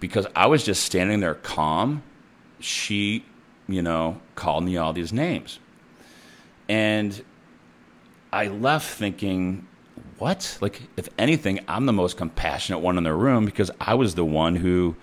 because 0.00 0.26
I 0.34 0.46
was 0.46 0.64
just 0.64 0.84
standing 0.84 1.20
there 1.20 1.34
calm 1.34 2.02
she, 2.60 3.24
you 3.68 3.82
know, 3.82 4.20
called 4.34 4.64
me 4.64 4.76
all 4.76 4.92
these 4.92 5.12
names. 5.12 5.58
And 6.68 7.24
I 8.32 8.48
left 8.48 8.88
thinking, 8.88 9.66
what? 10.20 10.58
Like, 10.60 10.82
if 10.96 11.08
anything, 11.18 11.60
I'm 11.66 11.86
the 11.86 11.92
most 11.92 12.16
compassionate 12.16 12.80
one 12.80 12.98
in 12.98 13.04
the 13.04 13.14
room 13.14 13.44
because 13.44 13.70
I 13.80 13.94
was 13.94 14.14
the 14.14 14.24
one 14.24 14.56
who, 14.56 14.96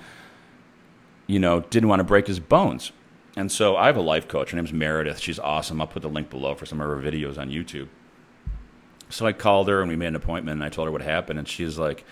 you 1.25 1.39
know, 1.39 1.61
didn't 1.61 1.89
want 1.89 1.99
to 1.99 2.03
break 2.03 2.27
his 2.27 2.39
bones. 2.39 2.91
And 3.35 3.51
so 3.51 3.75
I 3.75 3.87
have 3.87 3.97
a 3.97 4.01
life 4.01 4.27
coach. 4.27 4.51
Her 4.51 4.55
name's 4.55 4.73
Meredith. 4.73 5.19
She's 5.19 5.39
awesome. 5.39 5.81
I'll 5.81 5.87
put 5.87 6.01
the 6.01 6.09
link 6.09 6.29
below 6.29 6.55
for 6.55 6.65
some 6.65 6.79
of 6.79 6.87
her 6.87 6.97
videos 6.97 7.37
on 7.37 7.49
YouTube. 7.49 7.87
So 9.09 9.25
I 9.25 9.33
called 9.33 9.67
her 9.69 9.81
and 9.81 9.89
we 9.89 9.95
made 9.95 10.07
an 10.07 10.15
appointment 10.15 10.55
and 10.55 10.63
I 10.63 10.69
told 10.69 10.87
her 10.87 10.91
what 10.91 11.01
happened. 11.01 11.39
And 11.39 11.47
she's 11.47 11.77
like, 11.77 12.03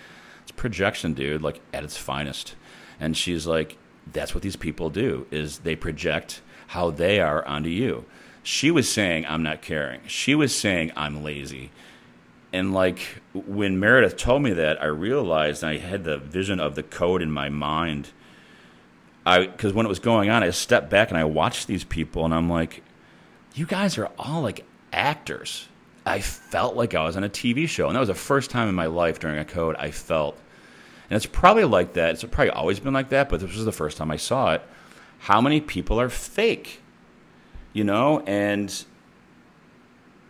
it's 0.42 0.52
projection, 0.52 1.14
dude, 1.14 1.42
like 1.42 1.60
at 1.72 1.84
its 1.84 1.96
finest. 1.96 2.54
And 3.00 3.16
she's 3.16 3.46
like, 3.46 3.76
that's 4.12 4.34
what 4.34 4.42
these 4.42 4.56
people 4.56 4.90
do 4.90 5.26
is 5.30 5.58
they 5.58 5.76
project 5.76 6.42
how 6.68 6.90
they 6.90 7.20
are 7.20 7.44
onto 7.46 7.70
you 7.70 8.04
she 8.46 8.70
was 8.70 8.88
saying 8.88 9.26
I'm 9.26 9.42
not 9.42 9.60
caring. 9.60 10.02
She 10.06 10.36
was 10.36 10.54
saying 10.54 10.92
I'm 10.94 11.24
lazy. 11.24 11.72
And 12.56 12.72
like 12.72 13.22
when 13.34 13.78
Meredith 13.78 14.16
told 14.16 14.42
me 14.42 14.52
that, 14.52 14.82
I 14.82 14.86
realized 14.86 15.62
I 15.62 15.78
had 15.78 16.04
the 16.04 16.18
vision 16.18 16.58
of 16.60 16.74
the 16.74 16.82
code 16.82 17.22
in 17.22 17.30
my 17.30 17.48
mind. 17.48 18.10
I 19.24 19.46
because 19.46 19.72
when 19.72 19.86
it 19.86 19.88
was 19.88 19.98
going 19.98 20.30
on, 20.30 20.42
I 20.42 20.50
stepped 20.50 20.90
back 20.90 21.10
and 21.10 21.18
I 21.18 21.24
watched 21.24 21.66
these 21.66 21.84
people, 21.84 22.24
and 22.24 22.32
I'm 22.32 22.48
like, 22.48 22.82
you 23.54 23.66
guys 23.66 23.98
are 23.98 24.10
all 24.18 24.42
like 24.42 24.64
actors. 24.92 25.68
I 26.04 26.20
felt 26.20 26.76
like 26.76 26.94
I 26.94 27.04
was 27.04 27.16
on 27.16 27.24
a 27.24 27.28
TV 27.28 27.68
show, 27.68 27.88
and 27.88 27.96
that 27.96 28.00
was 28.00 28.08
the 28.08 28.14
first 28.14 28.50
time 28.50 28.68
in 28.68 28.74
my 28.74 28.86
life 28.86 29.18
during 29.18 29.38
a 29.38 29.44
code 29.44 29.76
I 29.76 29.90
felt. 29.90 30.38
And 31.10 31.16
it's 31.16 31.26
probably 31.26 31.64
like 31.64 31.94
that. 31.94 32.14
It's 32.14 32.24
probably 32.24 32.50
always 32.50 32.80
been 32.80 32.94
like 32.94 33.08
that, 33.10 33.28
but 33.28 33.40
this 33.40 33.54
was 33.54 33.64
the 33.64 33.72
first 33.72 33.96
time 33.96 34.10
I 34.10 34.16
saw 34.16 34.54
it. 34.54 34.62
How 35.18 35.40
many 35.40 35.60
people 35.60 36.00
are 36.00 36.08
fake? 36.08 36.80
you 37.76 37.84
know, 37.84 38.20
and 38.20 38.86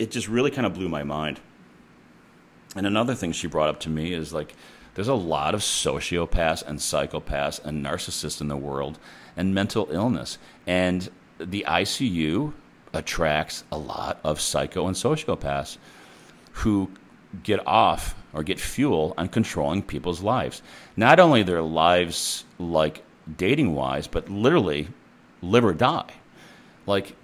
it 0.00 0.10
just 0.10 0.26
really 0.26 0.50
kind 0.50 0.66
of 0.66 0.74
blew 0.74 0.88
my 0.88 1.04
mind. 1.04 1.38
And 2.76 2.86
another 2.86 3.14
thing 3.14 3.32
she 3.32 3.46
brought 3.46 3.68
up 3.68 3.80
to 3.80 3.90
me 3.90 4.12
is 4.12 4.32
like, 4.32 4.54
there's 4.94 5.08
a 5.08 5.14
lot 5.14 5.54
of 5.54 5.60
sociopaths 5.60 6.66
and 6.66 6.78
psychopaths 6.78 7.62
and 7.64 7.84
narcissists 7.84 8.40
in 8.40 8.48
the 8.48 8.56
world 8.56 8.98
and 9.36 9.54
mental 9.54 9.88
illness. 9.90 10.38
And 10.66 11.10
the 11.38 11.64
ICU 11.66 12.52
attracts 12.92 13.64
a 13.70 13.78
lot 13.78 14.20
of 14.24 14.40
psycho 14.40 14.86
and 14.86 14.96
sociopaths 14.96 15.78
who 16.52 16.90
get 17.42 17.66
off 17.66 18.14
or 18.32 18.42
get 18.42 18.58
fuel 18.58 19.14
on 19.18 19.28
controlling 19.28 19.82
people's 19.82 20.22
lives. 20.22 20.62
Not 20.96 21.20
only 21.20 21.42
their 21.42 21.62
lives, 21.62 22.44
like 22.58 23.02
dating 23.36 23.74
wise, 23.74 24.06
but 24.06 24.28
literally 24.30 24.88
live 25.42 25.64
or 25.64 25.74
die. 25.74 26.12
Like 26.86 27.14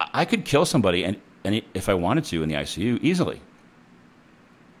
I 0.00 0.24
could 0.24 0.44
kill 0.44 0.66
somebody 0.66 1.04
and, 1.04 1.16
and 1.44 1.62
if 1.74 1.88
I 1.88 1.94
wanted 1.94 2.24
to 2.26 2.42
in 2.42 2.48
the 2.48 2.56
ICU 2.56 2.98
easily, 3.02 3.40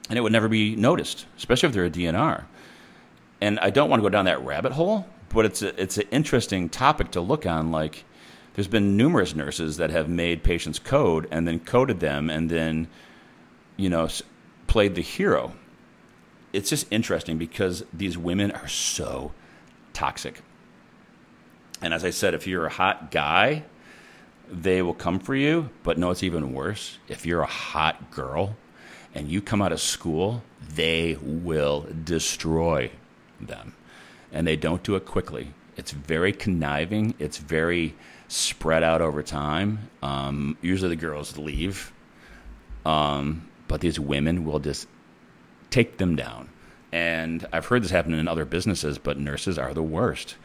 and 0.08 0.18
it 0.18 0.22
would 0.22 0.32
never 0.32 0.48
be 0.48 0.76
noticed, 0.76 1.26
especially 1.36 1.68
if 1.68 1.74
they're 1.74 1.84
a 1.84 1.90
DNR. 1.90 2.44
And 3.40 3.58
I 3.60 3.70
don't 3.70 3.90
want 3.90 4.00
to 4.00 4.04
go 4.04 4.08
down 4.08 4.24
that 4.26 4.44
rabbit 4.44 4.72
hole, 4.72 5.06
but 5.28 5.44
it's 5.44 5.62
a, 5.62 5.80
it's 5.80 5.98
an 5.98 6.08
interesting 6.10 6.68
topic 6.68 7.10
to 7.12 7.20
look 7.20 7.44
on. 7.46 7.70
Like, 7.70 8.04
there's 8.54 8.68
been 8.68 8.96
numerous 8.96 9.34
nurses 9.34 9.76
that 9.76 9.90
have 9.90 10.08
made 10.08 10.42
patients 10.42 10.78
code 10.78 11.28
and 11.30 11.46
then 11.46 11.60
coded 11.60 12.00
them 12.00 12.30
and 12.30 12.50
then, 12.50 12.88
you 13.76 13.90
know, 13.90 14.08
played 14.66 14.94
the 14.94 15.02
hero. 15.02 15.52
It's 16.52 16.70
just 16.70 16.86
interesting 16.90 17.36
because 17.36 17.84
these 17.92 18.16
women 18.16 18.50
are 18.52 18.68
so 18.68 19.32
toxic. 19.92 20.40
And 21.82 21.92
as 21.92 22.04
I 22.04 22.10
said, 22.10 22.32
if 22.32 22.46
you're 22.46 22.66
a 22.66 22.70
hot 22.70 23.10
guy 23.10 23.64
they 24.50 24.82
will 24.82 24.94
come 24.94 25.18
for 25.18 25.34
you. 25.34 25.70
But 25.82 25.98
no, 25.98 26.10
it's 26.10 26.22
even 26.22 26.52
worse. 26.52 26.98
If 27.08 27.26
you're 27.26 27.42
a 27.42 27.46
hot 27.46 28.10
girl 28.10 28.56
and 29.16 29.30
you 29.30 29.40
come 29.40 29.62
out 29.62 29.72
of 29.72 29.80
school, 29.80 30.42
they 30.74 31.16
will 31.22 31.86
destroy 32.04 32.90
them. 33.40 33.74
And 34.30 34.46
they 34.46 34.56
don't 34.56 34.82
do 34.82 34.94
it 34.94 35.06
quickly. 35.06 35.54
It's 35.78 35.90
very 35.90 36.32
conniving, 36.32 37.14
it's 37.18 37.38
very 37.38 37.94
spread 38.28 38.82
out 38.82 39.00
over 39.00 39.22
time. 39.22 39.90
Um, 40.02 40.58
usually 40.60 40.90
the 40.90 41.00
girls 41.00 41.38
leave, 41.38 41.92
um, 42.84 43.48
but 43.68 43.80
these 43.80 43.98
women 43.98 44.44
will 44.44 44.58
just 44.58 44.86
take 45.70 45.96
them 45.96 46.14
down. 46.14 46.50
And 46.92 47.46
I've 47.54 47.66
heard 47.66 47.82
this 47.84 47.90
happen 47.90 48.12
in 48.12 48.28
other 48.28 48.44
businesses, 48.44 48.98
but 48.98 49.18
nurses 49.18 49.58
are 49.58 49.72
the 49.72 49.82
worst. 49.82 50.36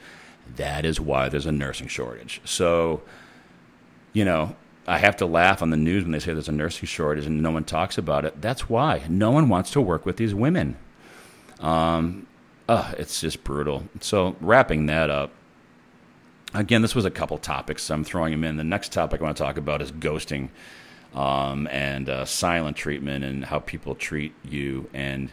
That 0.55 0.85
is 0.85 0.97
why 0.97 1.27
there's 1.27 1.45
a 1.45 1.51
nursing 1.51 1.87
shortage. 1.87 2.39
So, 2.45 3.01
you 4.13 4.23
know, 4.23 4.55
I 4.88 4.97
have 4.97 5.17
to 5.17 5.25
laugh 5.25 5.61
on 5.61 5.69
the 5.69 5.77
news 5.77 6.03
when 6.03 6.11
they 6.11 6.19
say 6.19 6.33
there's 6.33 6.50
a 6.50 6.53
nursing 6.53 6.88
shortage 6.88 7.25
and 7.25 7.41
no 7.41 7.51
one 7.51 7.63
talks 7.63 7.97
about 7.97 8.25
it. 8.25 8.41
That's 8.41 8.69
why 8.69 9.03
no 9.09 9.31
one 9.31 9.47
wants 9.47 9.71
to 9.71 9.81
work 9.81 10.05
with 10.05 10.17
these 10.17 10.33
women. 10.33 10.77
Um, 11.59 12.27
uh, 12.67 12.93
it's 12.97 13.21
just 13.21 13.43
brutal. 13.43 13.83
So 14.00 14.35
wrapping 14.41 14.88
that 14.88 15.09
up. 15.09 15.31
Again, 16.53 16.81
this 16.81 16.95
was 16.95 17.05
a 17.05 17.11
couple 17.11 17.38
topics, 17.38 17.83
so 17.83 17.93
I'm 17.93 18.03
throwing 18.03 18.31
them 18.31 18.43
in. 18.43 18.57
The 18.57 18.63
next 18.63 18.91
topic 18.91 19.21
I 19.21 19.23
want 19.23 19.38
to 19.38 19.43
talk 19.43 19.57
about 19.57 19.81
is 19.81 19.91
ghosting 19.91 20.50
um, 21.13 21.67
and 21.67 22.09
uh, 22.09 22.25
silent 22.25 22.75
treatment 22.75 23.23
and 23.23 23.45
how 23.45 23.59
people 23.59 23.95
treat 23.95 24.33
you. 24.43 24.89
And 24.93 25.31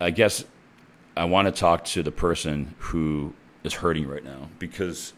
I 0.00 0.10
guess 0.10 0.44
I 1.16 1.24
want 1.24 1.46
to 1.46 1.52
talk 1.52 1.84
to 1.86 2.02
the 2.02 2.12
person 2.12 2.74
who 2.78 3.34
is 3.64 3.74
hurting 3.74 4.08
right 4.08 4.24
now 4.24 4.48
because 4.58 5.12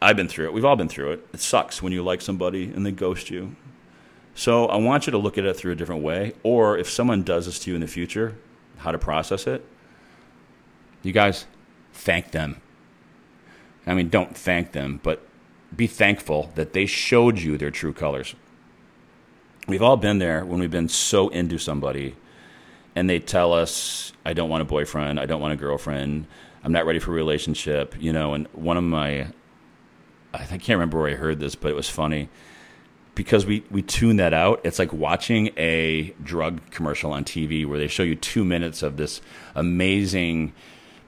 I've 0.00 0.16
been 0.16 0.28
through 0.28 0.46
it. 0.46 0.52
We've 0.52 0.64
all 0.64 0.76
been 0.76 0.88
through 0.88 1.12
it. 1.12 1.26
It 1.32 1.40
sucks 1.40 1.82
when 1.82 1.92
you 1.92 2.02
like 2.02 2.20
somebody 2.20 2.64
and 2.64 2.84
they 2.84 2.92
ghost 2.92 3.30
you. 3.30 3.56
So 4.34 4.66
I 4.66 4.76
want 4.76 5.06
you 5.06 5.12
to 5.12 5.18
look 5.18 5.38
at 5.38 5.44
it 5.44 5.56
through 5.56 5.72
a 5.72 5.76
different 5.76 6.02
way. 6.02 6.32
Or 6.42 6.76
if 6.76 6.90
someone 6.90 7.22
does 7.22 7.46
this 7.46 7.58
to 7.60 7.70
you 7.70 7.74
in 7.74 7.80
the 7.80 7.86
future, 7.86 8.36
how 8.78 8.92
to 8.92 8.98
process 8.98 9.46
it. 9.46 9.64
You 11.02 11.12
guys, 11.12 11.46
thank 11.92 12.32
them. 12.32 12.60
I 13.86 13.94
mean, 13.94 14.08
don't 14.08 14.36
thank 14.36 14.72
them, 14.72 15.00
but 15.02 15.26
be 15.74 15.86
thankful 15.86 16.50
that 16.54 16.72
they 16.72 16.86
showed 16.86 17.38
you 17.38 17.58
their 17.58 17.70
true 17.70 17.92
colors. 17.92 18.34
We've 19.66 19.82
all 19.82 19.96
been 19.96 20.18
there 20.18 20.44
when 20.44 20.60
we've 20.60 20.70
been 20.70 20.88
so 20.88 21.28
into 21.28 21.58
somebody 21.58 22.16
and 22.94 23.08
they 23.08 23.18
tell 23.18 23.52
us, 23.52 24.12
I 24.24 24.32
don't 24.32 24.48
want 24.48 24.62
a 24.62 24.66
boyfriend, 24.66 25.18
I 25.18 25.26
don't 25.26 25.40
want 25.40 25.52
a 25.52 25.56
girlfriend, 25.56 26.26
I'm 26.62 26.72
not 26.72 26.86
ready 26.86 26.98
for 26.98 27.10
a 27.10 27.14
relationship, 27.14 27.94
you 27.98 28.12
know, 28.12 28.34
and 28.34 28.46
one 28.52 28.76
of 28.76 28.84
my 28.84 29.28
I 30.34 30.58
can't 30.58 30.70
remember 30.70 31.00
where 31.00 31.10
I 31.10 31.14
heard 31.14 31.40
this, 31.40 31.54
but 31.54 31.70
it 31.70 31.74
was 31.74 31.88
funny 31.88 32.28
because 33.14 33.46
we, 33.46 33.64
we 33.70 33.82
tune 33.82 34.16
that 34.16 34.32
out. 34.32 34.60
It's 34.64 34.78
like 34.78 34.92
watching 34.92 35.50
a 35.56 36.14
drug 36.22 36.60
commercial 36.70 37.12
on 37.12 37.24
TV 37.24 37.66
where 37.66 37.78
they 37.78 37.86
show 37.86 38.02
you 38.02 38.16
two 38.16 38.44
minutes 38.44 38.82
of 38.82 38.96
this 38.96 39.20
amazing 39.54 40.52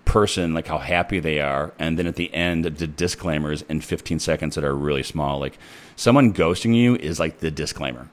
person, 0.05 0.55
like 0.55 0.69
how 0.69 0.79
happy 0.79 1.19
they 1.19 1.41
are, 1.41 1.73
and 1.79 1.99
then 1.99 2.07
at 2.07 2.15
the 2.15 2.33
end, 2.33 2.65
the 2.65 2.87
disclaimers 2.87 3.63
in 3.63 3.81
15 3.81 4.21
seconds 4.21 4.55
that 4.55 4.65
are 4.65 4.75
really 4.75 5.03
small. 5.03 5.41
Like 5.41 5.59
someone 5.97 6.33
ghosting 6.33 6.75
you 6.75 6.97
is 6.97 7.19
like 7.19 7.41
the 7.41 7.51
disclaimer, 7.51 8.09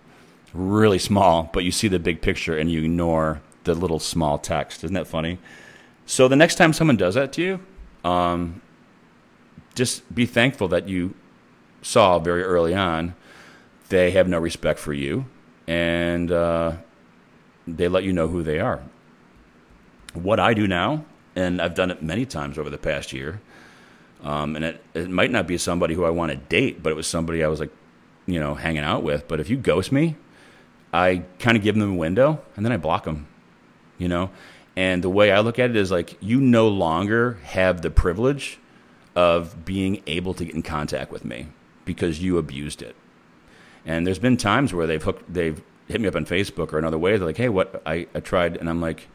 really 0.54 1.00
small, 1.00 1.50
but 1.54 1.64
you 1.64 1.72
see 1.72 1.88
the 1.88 2.00
big 2.00 2.22
picture 2.22 2.58
and 2.58 2.72
you 2.72 2.84
ignore 2.84 3.42
the 3.64 3.76
little 3.76 4.00
small 4.00 4.40
text. 4.40 4.84
Isn't 4.84 4.96
that 4.96 5.08
funny? 5.08 5.38
So 6.06 6.28
the 6.28 6.36
next 6.36 6.56
time 6.56 6.74
someone 6.74 6.98
does 6.98 7.14
that 7.16 7.32
to 7.34 7.42
you, 7.42 7.60
um, 8.10 8.62
just 9.76 10.14
be 10.14 10.26
thankful 10.26 10.68
that 10.70 10.88
you 10.88 11.16
saw 11.82 12.20
very 12.20 12.44
early 12.44 12.74
on 12.74 13.16
they 13.90 14.12
have 14.12 14.28
no 14.28 14.40
respect 14.40 14.80
for 14.80 14.92
you 14.92 15.26
and 15.68 16.32
uh, 16.32 16.74
they 17.68 17.88
let 17.88 18.04
you 18.04 18.12
know 18.12 18.28
who 18.28 18.44
they 18.44 18.60
are. 18.60 18.82
What 20.14 20.40
I 20.40 20.54
do 20.54 20.68
now, 20.68 21.06
and 21.36 21.62
I've 21.62 21.76
done 21.76 21.92
it 21.92 22.02
many 22.02 22.26
times 22.26 22.58
over 22.58 22.70
the 22.70 22.78
past 22.78 23.14
year, 23.14 23.40
um, 24.24 24.56
and 24.56 24.66
it, 24.66 24.84
it 24.94 25.10
might 25.10 25.32
not 25.32 25.48
be 25.48 25.58
somebody 25.58 25.94
who 25.94 26.06
I 26.06 26.10
want 26.10 26.32
to 26.32 26.38
date, 26.38 26.82
but 26.82 26.92
it 26.92 26.96
was 26.96 27.08
somebody 27.08 27.44
I 27.44 27.48
was 27.48 27.60
like, 27.60 27.72
you 28.26 28.40
know, 28.40 28.56
hanging 28.56 28.84
out 28.84 29.04
with. 29.04 29.28
But 29.28 29.40
if 29.40 29.50
you 29.50 29.58
ghost 29.58 29.92
me, 29.92 30.16
I 30.94 31.24
kind 31.40 31.58
of 31.58 31.64
give 31.64 31.76
them 31.76 31.92
a 31.92 31.96
window 31.96 32.42
and 32.56 32.66
then 32.66 32.72
I 32.72 32.78
block 32.78 33.04
them, 33.06 33.28
you 33.98 34.08
know? 34.08 34.30
And 34.76 35.04
the 35.04 35.10
way 35.10 35.32
I 35.32 35.42
look 35.42 35.60
at 35.60 35.70
it 35.70 35.76
is 35.76 35.92
like, 35.92 36.18
you 36.20 36.40
no 36.40 36.68
longer 36.68 37.38
have 37.44 37.82
the 37.82 37.92
privilege 37.92 38.60
of 39.16 39.66
being 39.66 40.02
able 40.08 40.34
to 40.34 40.46
get 40.46 40.56
in 40.56 40.64
contact 40.64 41.12
with 41.12 41.24
me 41.24 41.48
because 41.86 42.22
you 42.22 42.38
abused 42.38 42.82
it. 42.82 42.96
And 43.86 44.08
there's 44.08 44.20
been 44.20 44.38
times 44.38 44.74
where 44.74 44.88
they've 44.88 45.04
hooked, 45.04 45.32
they've 45.32 45.62
hit 45.88 46.02
me 46.02 46.08
up 46.08 46.16
on 46.16 46.26
Facebook 46.26 46.74
or 46.74 46.78
another 46.78 46.98
way. 46.98 47.18
They're 47.18 47.28
like, 47.28 47.38
"Hey, 47.38 47.50
what? 47.50 47.82
I, 47.86 48.08
I 48.16 48.20
tried," 48.22 48.58
and 48.58 48.70
I'm 48.70 48.82
like, 48.82 49.08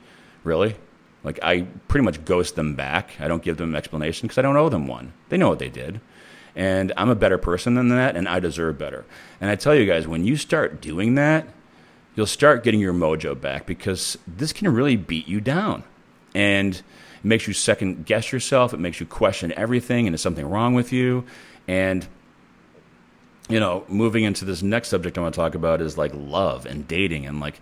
"Really?" 0.45 0.77
Like 1.25 1.39
I 1.43 1.63
pretty 1.89 2.05
much 2.05 2.25
ghost 2.25 2.55
them 2.55 2.75
back. 2.75 3.13
I 3.19 3.29
don't 3.29 3.43
give 3.43 3.57
them 3.57 3.71
an 3.71 3.77
explanation 3.77 4.27
because 4.27 4.39
I 4.39 4.43
don't 4.43 4.57
owe 4.57 4.69
them 4.69 4.87
one. 4.87 5.13
They 5.31 5.37
know 5.37 5.49
what 5.49 5.59
they 5.59 5.71
did, 5.71 6.01
and 6.55 6.93
I'm 6.97 7.09
a 7.09 7.15
better 7.15 7.39
person 7.39 7.75
than 7.75 7.89
that, 7.89 8.17
and 8.17 8.29
I 8.29 8.41
deserve 8.41 8.79
better. 8.79 9.05
And 9.41 9.51
I 9.51 9.57
tell 9.57 9.75
you 9.75 9.87
guys, 9.87 10.07
when 10.07 10.25
you 10.25 10.37
start 10.37 10.81
doing 10.81 11.15
that, 11.15 11.49
you'll 12.15 12.27
start 12.27 12.65
getting 12.65 12.81
your 12.81 12.93
mojo 12.95 13.39
back 13.39 13.67
because 13.67 14.19
this 14.27 14.53
can 14.53 14.69
really 14.73 14.97
beat 14.97 15.27
you 15.27 15.41
down. 15.41 15.85
And 16.35 16.81
it 17.19 17.25
makes 17.25 17.47
you 17.47 17.53
second 17.53 18.07
guess 18.07 18.33
yourself. 18.33 18.73
It 18.73 18.81
makes 18.81 19.01
you 19.01 19.07
question 19.07 19.53
everything 19.57 20.07
and 20.07 20.15
is 20.15 20.21
something 20.21 20.49
wrong 20.49 20.75
with 20.75 20.93
you? 20.93 21.25
And 21.67 22.07
you 23.49 23.59
know, 23.59 23.85
moving 23.89 24.25
into 24.25 24.45
this 24.45 24.63
next 24.63 24.89
subject 24.89 25.17
I 25.17 25.23
want 25.23 25.35
to 25.35 25.41
talk 25.41 25.55
about 25.55 25.81
is 25.81 25.97
like 25.97 26.13
love 26.15 26.67
and 26.67 26.87
dating 26.87 27.27
and 27.27 27.41
like 27.41 27.61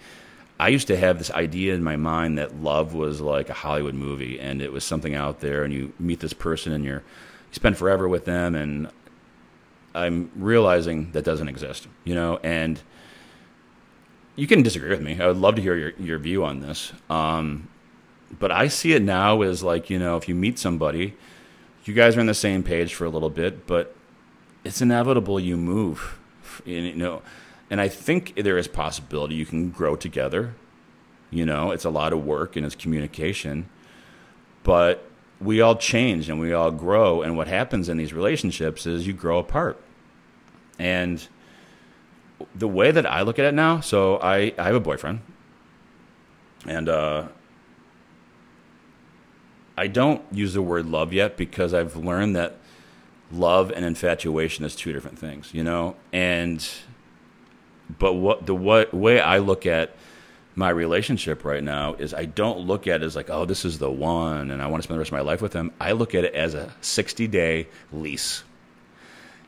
I 0.59 0.69
used 0.69 0.87
to 0.87 0.97
have 0.97 1.19
this 1.19 1.31
idea 1.31 1.75
in 1.75 1.85
my 1.85 1.97
mind 1.97 2.39
that 2.39 2.63
love 2.63 2.95
was 2.95 3.21
like 3.21 3.51
a 3.51 3.55
Hollywood 3.55 3.95
movie 3.95 4.41
and 4.41 4.63
it 4.63 4.73
was 4.73 4.85
something 4.85 5.15
out 5.15 5.41
there 5.41 5.65
and 5.65 5.73
you 5.73 5.93
meet 5.99 6.21
this 6.21 6.33
person 6.33 6.73
and 6.73 6.85
you're 6.85 7.03
you 7.51 7.53
spend 7.53 7.77
forever 7.77 8.09
with 8.09 8.25
them 8.25 8.55
and 8.55 8.91
I'm 9.95 10.31
realizing 10.37 11.13
that 11.13 11.25
doesn't 11.25 11.49
exist, 11.49 11.89
you 12.05 12.15
know, 12.15 12.39
and 12.43 12.81
you 14.35 14.47
can 14.47 14.63
disagree 14.63 14.91
with 14.91 15.01
me. 15.01 15.19
I 15.21 15.27
would 15.27 15.39
love 15.39 15.55
to 15.55 15.63
hear 15.63 15.75
your, 15.75 15.93
your 15.99 16.19
view 16.19 16.45
on 16.45 16.61
this. 16.61 16.93
Um, 17.09 17.69
but 18.39 18.51
I 18.51 18.69
see 18.69 18.93
it 18.93 19.03
now 19.03 19.43
as 19.43 19.63
like, 19.63 19.91
you 19.91 19.99
know, 19.99 20.17
if 20.17 20.29
you 20.29 20.35
meet 20.35 20.59
somebody, 20.59 21.15
you 21.85 21.95
guys 21.95 22.17
are 22.17 22.21
on 22.21 22.27
the 22.27 22.35
same 22.35 22.63
page 22.63 22.95
for 22.95 23.05
a 23.05 23.09
little 23.09 23.31
bit, 23.31 23.67
but 23.67 23.95
it's 24.65 24.83
inevitable 24.83 25.39
you 25.39 25.57
move, 25.57 26.19
you 26.65 26.95
know. 26.95 27.23
And 27.71 27.81
I 27.81 27.89
think 27.89 28.35
there 28.37 28.59
is 28.59 28.69
possibility 28.69 29.35
you 29.35 29.47
can 29.47 29.71
grow 29.71 29.97
together. 29.97 30.55
You 31.31 31.47
know, 31.47 31.71
it's 31.71 31.85
a 31.85 31.91
lot 31.91 32.13
of 32.13 32.25
work 32.25 32.57
and 32.57 32.65
it's 32.65 32.75
communication, 32.75 33.69
but 34.63 35.09
we 35.41 35.61
all 35.61 35.77
change 35.77 36.29
and 36.29 36.41
we 36.41 36.53
all 36.53 36.71
grow. 36.71 37.23
And 37.23 37.37
what 37.37 37.49
happens 37.49 37.89
in 37.89 37.97
these 37.97 38.13
relationships 38.13 38.87
is 38.87 39.07
you 39.07 39.13
grow 39.13 39.39
apart. 39.39 39.81
And 40.79 41.27
the 42.55 42.69
way 42.69 42.91
that 42.91 43.07
I 43.07 43.23
look 43.23 43.39
at 43.39 43.45
it 43.45 43.55
now, 43.55 43.81
so 43.81 44.17
I, 44.19 44.53
I 44.59 44.65
have 44.65 44.75
a 44.75 44.81
boyfriend, 44.81 45.21
and 46.67 46.89
uh, 46.89 47.29
I 49.77 49.89
don't 49.89 50.23
use 50.33 50.55
the 50.55 50.63
word 50.63 50.87
love 50.87 51.13
yet 51.13 51.37
because 51.37 51.75
I've 51.75 51.97
learned 51.97 52.35
that 52.37 52.57
love 53.31 53.71
and 53.71 53.85
infatuation 53.85 54.65
is 54.65 54.75
two 54.75 54.93
different 54.93 55.19
things, 55.19 55.53
you 55.53 55.63
know? 55.63 55.97
And, 56.13 56.67
but 57.99 58.15
what 58.15 58.47
the 58.47 58.55
what, 58.55 58.95
way 58.95 59.21
I 59.21 59.39
look 59.39 59.67
at 59.67 59.95
my 60.55 60.71
relationship 60.71 61.45
right 61.45 61.63
now 61.63 61.95
is 61.95 62.15
I 62.15 62.25
don't 62.25 62.61
look 62.61 62.87
at 62.87 63.03
it 63.03 63.05
as 63.05 63.15
like, 63.15 63.29
oh, 63.29 63.45
this 63.45 63.65
is 63.65 63.79
the 63.79 63.91
one 63.91 64.51
and 64.51 64.63
I 64.63 64.67
want 64.69 64.83
to 64.83 64.85
spend 64.85 64.97
the 64.97 65.01
rest 65.01 65.11
of 65.11 65.13
my 65.13 65.21
life 65.21 65.43
with 65.43 65.53
him. 65.53 65.71
I 65.79 65.93
look 65.93 66.15
at 66.15 66.25
it 66.25 66.35
as 66.35 66.55
a 66.55 66.73
60 66.81 67.29
day 67.29 67.69
lease. 67.93 68.43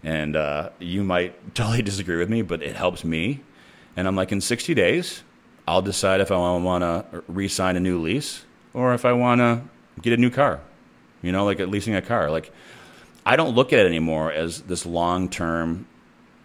And 0.04 0.36
uh, 0.36 0.70
you 0.78 1.02
might 1.02 1.54
totally 1.54 1.82
disagree 1.82 2.18
with 2.18 2.28
me, 2.28 2.42
but 2.42 2.62
it 2.62 2.76
helps 2.76 3.04
me. 3.04 3.40
And 3.96 4.06
I'm 4.06 4.14
like, 4.14 4.30
in 4.30 4.40
60 4.40 4.74
days, 4.74 5.22
I'll 5.66 5.82
decide 5.82 6.20
if 6.20 6.30
I 6.30 6.36
want 6.36 6.82
to 6.82 7.24
re 7.26 7.48
sign 7.48 7.76
a 7.76 7.80
new 7.80 8.00
lease 8.00 8.44
or 8.74 8.94
if 8.94 9.04
I 9.04 9.12
want 9.12 9.40
to 9.40 9.62
get 9.98 10.12
a 10.12 10.16
new 10.16 10.30
car, 10.30 10.60
you 11.22 11.32
know, 11.32 11.44
like 11.44 11.58
leasing 11.58 11.94
a 11.94 12.02
car. 12.02 12.30
Like, 12.30 12.52
I 13.24 13.36
don't 13.36 13.54
look 13.54 13.72
at 13.72 13.78
it 13.80 13.86
anymore 13.86 14.32
as 14.32 14.62
this 14.62 14.86
long 14.86 15.28
term 15.28 15.86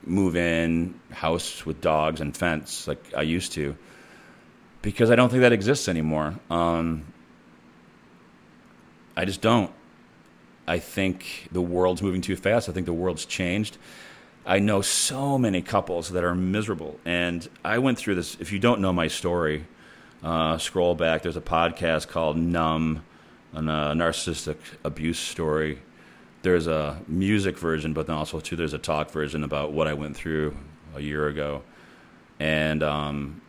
move 0.06 0.36
in 0.36 1.00
house 1.12 1.66
with 1.66 1.80
dogs 1.80 2.20
and 2.20 2.36
fence 2.36 2.90
like 2.90 3.14
I 3.16 3.22
used 3.22 3.54
to 3.54 3.78
because 4.82 5.10
I 5.10 5.16
don't 5.16 5.30
think 5.30 5.42
that 5.42 5.54
exists 5.54 5.88
anymore. 5.88 6.36
Um, 6.50 7.06
I 9.16 9.26
just 9.26 9.42
don't. 9.42 9.72
I 10.68 10.80
think 10.80 11.48
the 11.52 11.62
world's 11.62 12.02
moving 12.02 12.22
too 12.22 12.36
fast. 12.36 12.70
I 12.70 12.74
think 12.74 12.86
the 12.86 12.94
world's 12.94 13.26
changed. 13.26 13.78
I 14.46 14.60
know 14.60 14.82
so 14.82 15.38
many 15.38 15.62
couples 15.62 16.10
that 16.12 16.24
are 16.24 16.36
miserable. 16.36 17.00
And 17.06 17.48
I 17.64 17.80
went 17.80 17.98
through 17.98 18.16
this. 18.16 18.38
If 18.40 18.52
you 18.52 18.60
don't 18.60 18.82
know 18.82 18.92
my 18.92 19.08
story, 19.08 19.66
uh, 20.22 20.58
scroll 20.58 20.96
back. 20.96 21.24
There's 21.24 21.38
a 21.38 21.42
podcast 21.42 22.10
called 22.10 22.38
Numb, 22.38 23.04
a 23.54 23.94
narcissistic 23.96 24.58
abuse 24.84 25.20
story. 25.20 25.80
There's 26.42 26.68
a 26.68 27.00
music 27.08 27.58
version, 27.58 27.94
but 27.94 28.08
then 28.08 28.16
also 28.16 28.40
too 28.40 28.56
there's 28.56 28.74
a 28.74 28.80
talk 28.80 29.12
version 29.12 29.44
about 29.44 29.72
what 29.72 29.88
I 29.88 29.94
went 29.94 30.16
through 30.16 30.56
a 30.96 31.02
year 31.02 31.28
ago. 31.28 31.64
And 32.40 32.84
um, 32.84 33.42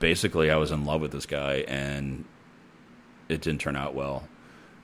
basically, 0.00 0.50
I 0.50 0.56
was 0.56 0.70
in 0.70 0.84
love 0.84 1.00
with 1.00 1.12
this 1.12 1.26
guy, 1.26 1.64
and 1.68 2.24
it 3.28 3.40
didn't 3.40 3.60
turn 3.60 3.76
out 3.76 3.94
well. 3.94 4.26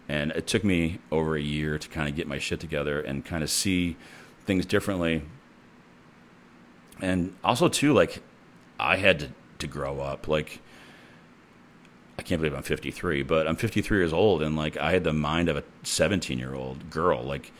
And 0.08 0.32
it 0.32 0.46
took 0.46 0.64
me 0.64 0.98
over 1.10 1.36
a 1.36 1.40
year 1.40 1.78
to 1.78 1.88
kind 1.88 2.08
of 2.08 2.16
get 2.16 2.26
my 2.26 2.38
shit 2.38 2.60
together 2.60 3.00
and 3.00 3.24
kind 3.24 3.42
of 3.42 3.50
see 3.50 3.96
things 4.44 4.66
differently. 4.66 5.22
And 7.00 7.34
also, 7.42 7.68
too, 7.68 7.92
like, 7.92 8.22
I 8.78 8.96
had 8.96 9.18
to, 9.20 9.28
to 9.60 9.66
grow 9.66 10.00
up. 10.00 10.28
Like, 10.28 10.60
I 12.21 12.23
can't 12.23 12.39
believe 12.39 12.54
I'm 12.54 12.63
53, 12.63 13.23
but 13.23 13.49
I'm 13.49 13.56
53 13.56 13.97
years 13.97 14.13
old, 14.13 14.43
and 14.43 14.54
like, 14.54 14.76
I 14.76 14.93
had 14.93 15.04
the 15.04 15.13
mind 15.15 15.49
of 15.49 15.56
a 15.56 15.65
17 15.85 16.39
year 16.39 16.54
old 16.54 16.91
girl. 16.91 17.23
Like, 17.23 17.50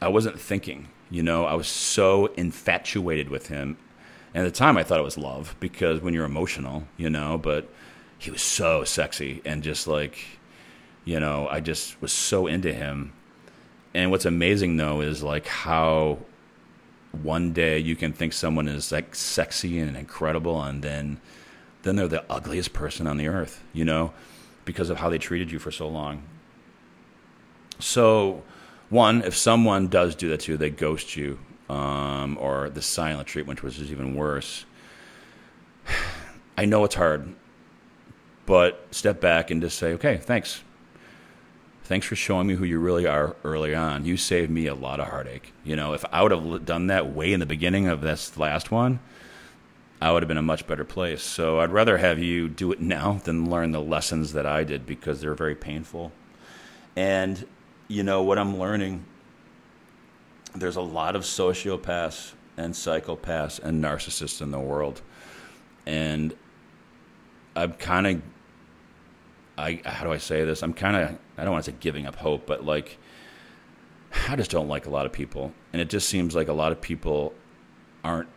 I 0.00 0.08
wasn't 0.08 0.40
thinking, 0.40 0.88
you 1.10 1.22
know, 1.22 1.44
I 1.44 1.52
was 1.52 1.68
so 1.68 2.28
infatuated 2.38 3.28
with 3.28 3.48
him. 3.48 3.76
And 4.32 4.46
at 4.46 4.50
the 4.50 4.58
time, 4.58 4.78
I 4.78 4.84
thought 4.84 5.00
it 5.00 5.04
was 5.04 5.18
love 5.18 5.54
because 5.60 6.00
when 6.00 6.14
you're 6.14 6.24
emotional, 6.24 6.88
you 6.96 7.10
know, 7.10 7.36
but 7.36 7.68
he 8.16 8.30
was 8.30 8.40
so 8.40 8.84
sexy 8.84 9.42
and 9.44 9.62
just 9.62 9.86
like, 9.86 10.18
you 11.04 11.20
know, 11.20 11.46
I 11.50 11.60
just 11.60 12.00
was 12.00 12.14
so 12.14 12.46
into 12.46 12.72
him. 12.72 13.12
And 13.92 14.10
what's 14.10 14.24
amazing 14.24 14.78
though 14.78 15.02
is 15.02 15.22
like 15.22 15.46
how 15.46 16.20
one 17.12 17.52
day 17.52 17.78
you 17.78 17.96
can 17.96 18.14
think 18.14 18.32
someone 18.32 18.66
is 18.66 18.90
like 18.90 19.14
sexy 19.14 19.78
and 19.78 19.94
incredible, 19.94 20.62
and 20.62 20.80
then 20.80 21.20
then 21.86 21.96
they're 21.96 22.08
the 22.08 22.24
ugliest 22.30 22.72
person 22.72 23.06
on 23.06 23.16
the 23.16 23.28
earth, 23.28 23.62
you 23.72 23.84
know, 23.84 24.12
because 24.64 24.90
of 24.90 24.98
how 24.98 25.08
they 25.08 25.18
treated 25.18 25.50
you 25.50 25.58
for 25.58 25.70
so 25.70 25.88
long. 25.88 26.22
So, 27.78 28.42
one, 28.88 29.22
if 29.22 29.36
someone 29.36 29.88
does 29.88 30.14
do 30.14 30.28
that 30.30 30.40
to 30.40 30.52
you, 30.52 30.58
they 30.58 30.70
ghost 30.70 31.16
you, 31.16 31.38
um, 31.68 32.36
or 32.40 32.70
the 32.70 32.82
silent 32.82 33.28
treatment, 33.28 33.62
which 33.62 33.78
is 33.78 33.90
even 33.90 34.14
worse. 34.14 34.64
I 36.58 36.64
know 36.64 36.84
it's 36.84 36.94
hard, 36.94 37.34
but 38.46 38.86
step 38.90 39.20
back 39.20 39.50
and 39.50 39.60
just 39.60 39.78
say, 39.78 39.92
okay, 39.94 40.16
thanks. 40.16 40.62
Thanks 41.84 42.06
for 42.06 42.16
showing 42.16 42.48
me 42.48 42.54
who 42.54 42.64
you 42.64 42.80
really 42.80 43.06
are 43.06 43.36
early 43.44 43.74
on. 43.74 44.04
You 44.04 44.16
saved 44.16 44.50
me 44.50 44.66
a 44.66 44.74
lot 44.74 44.98
of 44.98 45.06
heartache. 45.06 45.52
You 45.62 45.76
know, 45.76 45.92
if 45.92 46.04
I 46.10 46.22
would 46.22 46.32
have 46.32 46.64
done 46.64 46.88
that 46.88 47.12
way 47.12 47.32
in 47.32 47.38
the 47.38 47.46
beginning 47.46 47.86
of 47.86 48.00
this 48.00 48.36
last 48.36 48.72
one, 48.72 48.98
I 50.00 50.12
would 50.12 50.22
have 50.22 50.28
been 50.28 50.36
a 50.36 50.42
much 50.42 50.66
better 50.66 50.84
place. 50.84 51.22
So 51.22 51.60
I'd 51.60 51.72
rather 51.72 51.98
have 51.98 52.18
you 52.18 52.48
do 52.48 52.72
it 52.72 52.80
now 52.80 53.20
than 53.24 53.50
learn 53.50 53.72
the 53.72 53.80
lessons 53.80 54.32
that 54.34 54.46
I 54.46 54.64
did 54.64 54.86
because 54.86 55.20
they're 55.20 55.34
very 55.34 55.54
painful. 55.54 56.12
And, 56.94 57.46
you 57.88 58.02
know, 58.02 58.22
what 58.22 58.38
I'm 58.38 58.58
learning, 58.58 59.04
there's 60.54 60.76
a 60.76 60.82
lot 60.82 61.16
of 61.16 61.22
sociopaths 61.22 62.32
and 62.56 62.74
psychopaths 62.74 63.62
and 63.62 63.82
narcissists 63.82 64.40
in 64.42 64.50
the 64.50 64.60
world. 64.60 65.02
And 65.86 66.34
I'm 67.54 67.72
kind 67.74 68.06
of 68.06 68.22
I 69.58 69.80
how 69.84 70.04
do 70.04 70.12
I 70.12 70.18
say 70.18 70.44
this? 70.44 70.62
I'm 70.62 70.74
kind 70.74 70.96
of 70.96 71.18
I 71.38 71.44
don't 71.44 71.52
want 71.52 71.64
to 71.64 71.70
say 71.70 71.76
giving 71.80 72.06
up 72.06 72.16
hope, 72.16 72.46
but 72.46 72.64
like 72.64 72.98
I 74.28 74.36
just 74.36 74.50
don't 74.50 74.68
like 74.68 74.86
a 74.86 74.90
lot 74.90 75.06
of 75.06 75.12
people, 75.12 75.52
and 75.72 75.80
it 75.80 75.88
just 75.88 76.08
seems 76.08 76.34
like 76.34 76.48
a 76.48 76.52
lot 76.52 76.72
of 76.72 76.80
people 76.80 77.34
aren't 78.04 78.28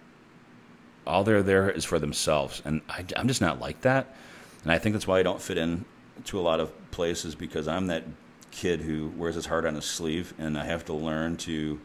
all 1.10 1.24
they're 1.24 1.44
there 1.44 1.70
is 1.70 1.84
for 1.86 2.00
themselves, 2.00 2.62
and 2.64 2.82
I, 2.90 3.04
I'm 3.16 3.28
just 3.28 3.42
not 3.42 3.60
like 3.60 3.82
that, 3.82 4.16
and 4.64 4.72
I 4.72 4.78
think 4.78 4.94
that's 4.94 5.08
why 5.08 5.20
I 5.20 5.24
don't 5.24 5.42
fit 5.42 5.58
in 5.58 5.86
to 6.26 6.40
a 6.40 6.42
lot 6.42 6.60
of 6.60 6.72
places 6.92 7.36
because 7.36 7.68
I'm 7.68 7.88
that 7.88 8.04
kid 8.52 8.82
who 8.82 9.10
wears 9.18 9.36
his 9.36 9.46
heart 9.46 9.66
on 9.66 9.76
his 9.76 9.86
sleeve, 9.86 10.34
and 10.38 10.58
I 10.58 10.66
have 10.66 10.86
to 10.86 10.94
learn 10.94 11.38
to 11.38 11.80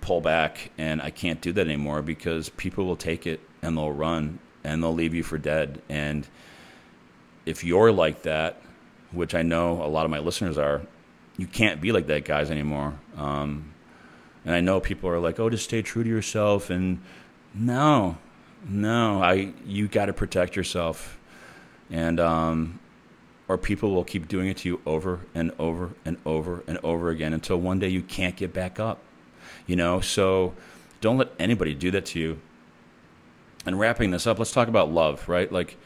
pull 0.00 0.20
back, 0.20 0.70
and 0.78 1.00
I 1.00 1.10
can't 1.10 1.40
do 1.40 1.52
that 1.52 1.66
anymore 1.66 2.02
because 2.02 2.48
people 2.48 2.84
will 2.86 2.96
take 2.96 3.26
it 3.26 3.40
and 3.62 3.76
they'll 3.76 3.92
run 3.92 4.38
and 4.64 4.82
they'll 4.82 4.94
leave 4.94 5.14
you 5.14 5.22
for 5.22 5.38
dead, 5.38 5.82
and 5.88 6.26
if 7.44 7.64
you're 7.64 7.92
like 7.92 8.22
that, 8.22 8.60
which 9.10 9.34
I 9.34 9.42
know 9.42 9.82
a 9.82 9.88
lot 9.88 10.04
of 10.04 10.10
my 10.10 10.18
listeners 10.18 10.58
are, 10.58 10.82
you 11.36 11.46
can't 11.46 11.80
be 11.80 11.92
like 11.92 12.06
that, 12.06 12.24
guys, 12.24 12.50
anymore. 12.50 12.94
Um, 13.16 13.72
and 14.44 14.54
I 14.54 14.60
know 14.60 14.80
people 14.80 15.08
are 15.08 15.18
like, 15.18 15.38
"Oh, 15.38 15.50
just 15.50 15.64
stay 15.64 15.82
true 15.82 16.02
to 16.02 16.08
yourself." 16.08 16.70
And 16.70 17.00
no, 17.54 18.18
no, 18.68 19.22
I 19.22 19.52
you 19.66 19.88
got 19.88 20.06
to 20.06 20.12
protect 20.12 20.56
yourself, 20.56 21.18
and 21.90 22.18
um, 22.20 22.80
or 23.48 23.58
people 23.58 23.92
will 23.92 24.04
keep 24.04 24.28
doing 24.28 24.48
it 24.48 24.56
to 24.58 24.68
you 24.68 24.80
over 24.86 25.20
and 25.34 25.52
over 25.58 25.90
and 26.04 26.16
over 26.24 26.62
and 26.66 26.78
over 26.82 27.10
again 27.10 27.32
until 27.32 27.58
one 27.58 27.78
day 27.78 27.88
you 27.88 28.02
can't 28.02 28.36
get 28.36 28.52
back 28.52 28.78
up. 28.80 29.00
You 29.66 29.76
know, 29.76 30.00
so 30.00 30.54
don't 31.00 31.18
let 31.18 31.32
anybody 31.38 31.74
do 31.74 31.90
that 31.90 32.06
to 32.06 32.18
you. 32.18 32.40
And 33.66 33.78
wrapping 33.78 34.10
this 34.10 34.26
up, 34.26 34.38
let's 34.38 34.52
talk 34.52 34.68
about 34.68 34.90
love, 34.90 35.28
right? 35.28 35.50
Like 35.50 35.76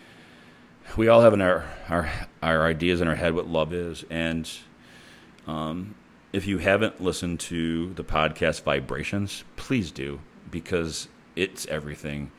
we 0.97 1.09
all 1.09 1.21
have 1.23 1.35
in 1.35 1.41
our, 1.41 1.65
our 1.89 2.11
our 2.43 2.67
ideas 2.67 3.01
in 3.01 3.09
our 3.09 3.15
head 3.15 3.35
what 3.35 3.49
love 3.49 3.73
is, 3.73 4.05
and 4.09 4.49
um, 5.47 5.95
if 6.33 6.47
you 6.47 6.59
haven't 6.59 7.01
listened 7.01 7.41
to 7.41 7.93
the 7.95 8.05
podcast 8.05 8.63
Vibrations, 8.63 9.45
please 9.57 9.91
do 9.91 10.21
because 10.51 11.09
it's 11.37 11.67
everything. 11.67 12.33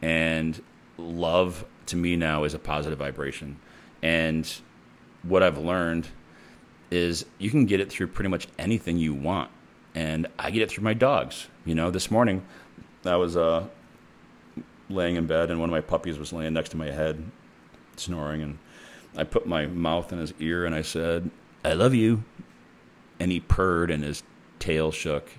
And 0.00 0.62
love 0.98 1.64
to 1.86 1.96
me 1.96 2.14
now 2.16 2.44
is 2.44 2.54
a 2.54 2.58
positive 2.58 2.98
vibration, 2.98 3.58
and 4.02 4.50
what 5.22 5.42
I've 5.42 5.58
learned 5.58 6.08
is 6.90 7.26
you 7.38 7.50
can 7.50 7.66
get 7.66 7.80
it 7.80 7.90
through 7.90 8.08
pretty 8.08 8.28
much 8.28 8.46
anything 8.58 8.98
you 8.98 9.14
want, 9.14 9.50
and 9.94 10.26
I 10.38 10.50
get 10.50 10.62
it 10.62 10.70
through 10.70 10.84
my 10.84 10.94
dogs. 10.94 11.48
You 11.64 11.74
know, 11.74 11.90
this 11.90 12.10
morning 12.10 12.44
I 13.04 13.16
was 13.16 13.36
uh, 13.36 13.66
laying 14.88 15.16
in 15.16 15.26
bed, 15.26 15.50
and 15.50 15.58
one 15.58 15.68
of 15.68 15.72
my 15.72 15.80
puppies 15.80 16.18
was 16.18 16.32
laying 16.32 16.52
next 16.52 16.70
to 16.70 16.76
my 16.76 16.90
head 16.90 17.24
snoring, 17.96 18.42
and 18.42 18.58
I 19.16 19.24
put 19.24 19.46
my 19.46 19.66
mouth 19.66 20.12
in 20.12 20.18
his 20.18 20.34
ear 20.38 20.64
and 20.64 20.74
I 20.74 20.82
said, 20.82 21.30
"I 21.64 21.72
love 21.72 21.94
you," 21.94 22.24
and 23.18 23.32
he 23.32 23.40
purred 23.40 23.90
and 23.90 24.04
his 24.04 24.22
tail 24.58 24.92
shook, 24.92 25.30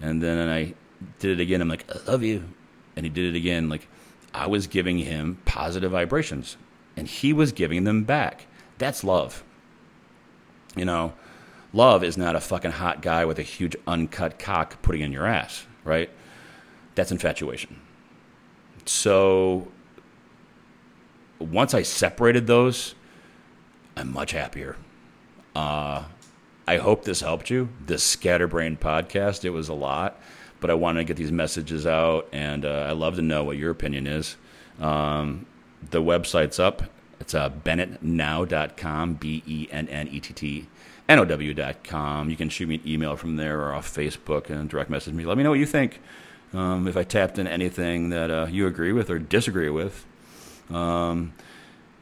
and 0.00 0.22
then 0.22 0.48
I 0.48 0.74
did 1.18 1.38
it 1.38 1.42
again. 1.42 1.60
I'm 1.60 1.68
like, 1.68 1.84
"I 1.90 2.10
love 2.10 2.22
you," 2.22 2.44
and 2.96 3.04
he 3.04 3.10
did 3.10 3.34
it 3.34 3.36
again. 3.36 3.68
Like 3.68 3.88
I 4.34 4.46
was 4.46 4.66
giving 4.66 4.98
him 4.98 5.38
positive 5.44 5.92
vibrations, 5.92 6.56
and 6.96 7.06
he 7.08 7.32
was 7.32 7.52
giving 7.52 7.84
them 7.84 8.04
back. 8.04 8.46
That's 8.78 9.04
love. 9.04 9.44
You 10.74 10.86
know, 10.86 11.12
Love 11.72 12.04
is 12.04 12.18
not 12.18 12.36
a 12.36 12.40
fucking 12.40 12.72
hot 12.72 13.00
guy 13.00 13.24
with 13.24 13.38
a 13.38 13.42
huge 13.42 13.74
uncut 13.86 14.38
cock 14.38 14.82
putting 14.82 15.00
in 15.00 15.12
your 15.12 15.26
ass, 15.26 15.66
right? 15.84 16.10
That's 16.94 17.10
infatuation. 17.10 17.80
So 18.84 19.68
once 21.38 21.72
I 21.72 21.82
separated 21.82 22.46
those, 22.46 22.94
I'm 23.96 24.12
much 24.12 24.32
happier. 24.32 24.76
Uh, 25.56 26.04
I 26.68 26.76
hope 26.76 27.04
this 27.04 27.22
helped 27.22 27.48
you. 27.48 27.70
This 27.86 28.02
Scatterbrain 28.02 28.76
podcast, 28.76 29.44
it 29.44 29.50
was 29.50 29.70
a 29.70 29.74
lot, 29.74 30.20
but 30.62 30.70
I 30.70 30.74
want 30.74 30.96
to 30.96 31.04
get 31.04 31.18
these 31.18 31.32
messages 31.32 31.86
out, 31.86 32.28
and 32.32 32.64
uh, 32.64 32.86
I 32.88 32.92
love 32.92 33.16
to 33.16 33.22
know 33.22 33.44
what 33.44 33.58
your 33.58 33.70
opinion 33.70 34.06
is. 34.06 34.36
Um, 34.80 35.44
the 35.90 36.00
website's 36.00 36.58
up. 36.58 36.84
It's 37.20 37.34
uh, 37.34 37.50
bennettnow.com, 37.50 39.14
B 39.14 39.42
E 39.46 39.68
N 39.70 39.88
N 39.88 40.08
E 40.08 40.20
T 40.20 40.32
T 40.32 40.68
N 41.08 41.18
O 41.18 41.24
W.com. 41.24 42.30
You 42.30 42.36
can 42.36 42.48
shoot 42.48 42.68
me 42.68 42.76
an 42.76 42.88
email 42.88 43.16
from 43.16 43.36
there 43.36 43.60
or 43.60 43.74
off 43.74 43.92
Facebook 43.94 44.48
and 44.48 44.70
direct 44.70 44.88
message 44.88 45.12
me. 45.12 45.24
Let 45.24 45.36
me 45.36 45.44
know 45.44 45.50
what 45.50 45.58
you 45.58 45.66
think. 45.66 46.00
Um, 46.54 46.86
if 46.86 46.96
I 46.96 47.02
tapped 47.02 47.38
in 47.38 47.46
anything 47.46 48.10
that 48.10 48.30
uh, 48.30 48.46
you 48.50 48.66
agree 48.66 48.92
with 48.92 49.10
or 49.10 49.18
disagree 49.18 49.70
with. 49.70 50.06
Um, 50.70 51.32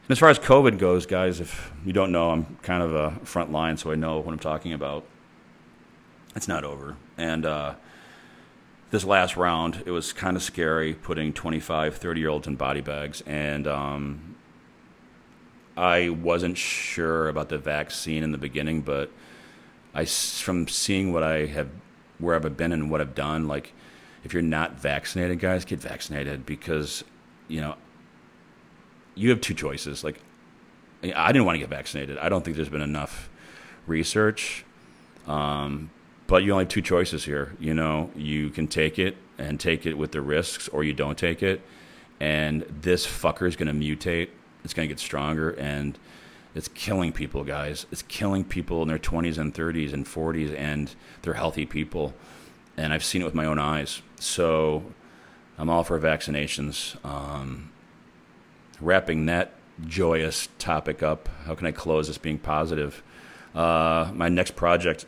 and 0.05 0.11
as 0.11 0.19
far 0.19 0.29
as 0.29 0.39
COVID 0.39 0.79
goes, 0.79 1.07
guys, 1.07 1.41
if 1.41 1.73
you 1.85 1.93
don't 1.93 2.13
know, 2.13 2.31
I'm 2.31 2.57
kind 2.63 2.83
of 2.83 2.95
a 2.95 3.13
front 3.25 3.53
line, 3.53 3.77
so 3.77 3.91
I 3.91 3.95
know 3.95 4.19
what 4.19 4.33
I'm 4.33 4.39
talking 4.39 4.73
about. 4.73 5.05
It's 6.35 6.49
not 6.49 6.65
over. 6.65 6.97
And 7.17 7.47
uh, 7.47 7.75
this 8.91 9.05
last 9.05 9.37
round, 9.37 9.83
it 9.87 9.91
was 9.91 10.13
kind 10.13 10.37
of 10.37 10.43
scary 10.43 10.95
putting 10.95 11.33
25, 11.33 11.97
30 11.97 12.21
year 12.21 12.29
olds 12.29 12.47
in 12.47 12.57
body 12.57 12.81
bags. 12.81 13.23
And 13.27 13.67
um, 13.67 14.37
I 15.77 16.09
wasn't 16.09 16.59
sure 16.59 17.29
about 17.29 17.49
the 17.49 17.59
vaccine 17.59 18.23
in 18.23 18.33
the 18.33 18.39
beginning, 18.39 18.83
but 18.83 19.11
I, 19.95 20.05
from 20.05 20.69
seeing 20.69 21.13
what 21.13 21.23
I 21.23 21.47
have, 21.47 21.69
where 22.19 22.35
I've 22.35 22.57
been 22.57 22.73
and 22.73 22.91
what 22.91 23.01
I've 23.01 23.15
done, 23.15 23.47
like, 23.47 23.73
if 24.25 24.35
you're 24.35 24.43
not 24.43 24.79
vaccinated, 24.79 25.39
guys, 25.39 25.65
get 25.65 25.81
vaccinated 25.81 26.45
because, 26.45 27.05
you 27.49 27.61
know, 27.61 27.77
you 29.15 29.31
have 29.31 29.41
two 29.41 29.55
choices. 29.55 30.05
Like, 30.05 30.21
I 31.03 31.33
didn't 31.33 31.47
want 31.47 31.57
to 31.57 31.61
get 31.61 31.71
vaccinated. 31.71 32.19
I 32.19 32.29
don't 32.29 32.45
think 32.45 32.57
there's 32.57 32.69
been 32.69 32.83
enough 32.83 33.31
research. 33.87 34.65
Um, 35.27 35.91
but 36.31 36.45
you 36.45 36.53
only 36.53 36.63
have 36.63 36.69
two 36.69 36.81
choices 36.81 37.25
here. 37.25 37.57
You 37.59 37.75
know, 37.75 38.13
you 38.15 38.51
can 38.51 38.69
take 38.69 39.01
it 39.01 39.17
and 39.37 39.59
take 39.59 39.85
it 39.85 39.95
with 39.95 40.13
the 40.13 40.21
risks, 40.21 40.69
or 40.69 40.85
you 40.85 40.93
don't 40.93 41.19
take 41.19 41.43
it. 41.43 41.61
And 42.21 42.63
this 42.83 43.05
fucker 43.05 43.49
is 43.49 43.57
going 43.57 43.67
to 43.67 43.75
mutate. 43.75 44.29
It's 44.63 44.73
going 44.73 44.89
to 44.89 44.95
get 44.95 45.01
stronger, 45.01 45.51
and 45.51 45.99
it's 46.55 46.69
killing 46.69 47.11
people, 47.11 47.43
guys. 47.43 47.87
It's 47.91 48.03
killing 48.03 48.45
people 48.45 48.81
in 48.83 48.87
their 48.87 48.99
20s 48.99 49.39
and 49.39 49.53
30s 49.53 49.93
and 49.93 50.07
40s, 50.07 50.57
and 50.57 50.95
they're 51.23 51.35
healthy 51.35 51.67
people. 51.67 52.15
And 52.77 52.93
I've 52.93 53.05
seen 53.05 53.23
it 53.23 53.25
with 53.25 53.35
my 53.35 53.47
own 53.47 53.59
eyes. 53.59 54.01
So 54.21 54.85
I'm 55.59 55.69
all 55.69 55.83
for 55.83 55.99
vaccinations. 55.99 57.05
Um, 57.05 57.73
wrapping 58.81 59.27
that 59.27 59.55
joyous 59.85 60.49
topic 60.61 61.03
up, 61.03 61.29
how 61.45 61.57
can 61.57 61.67
I 61.67 61.73
close 61.73 62.07
this 62.07 62.19
being 62.19 62.39
positive? 62.39 63.03
Uh, 63.53 64.13
my 64.15 64.29
next 64.29 64.55
project, 64.55 65.07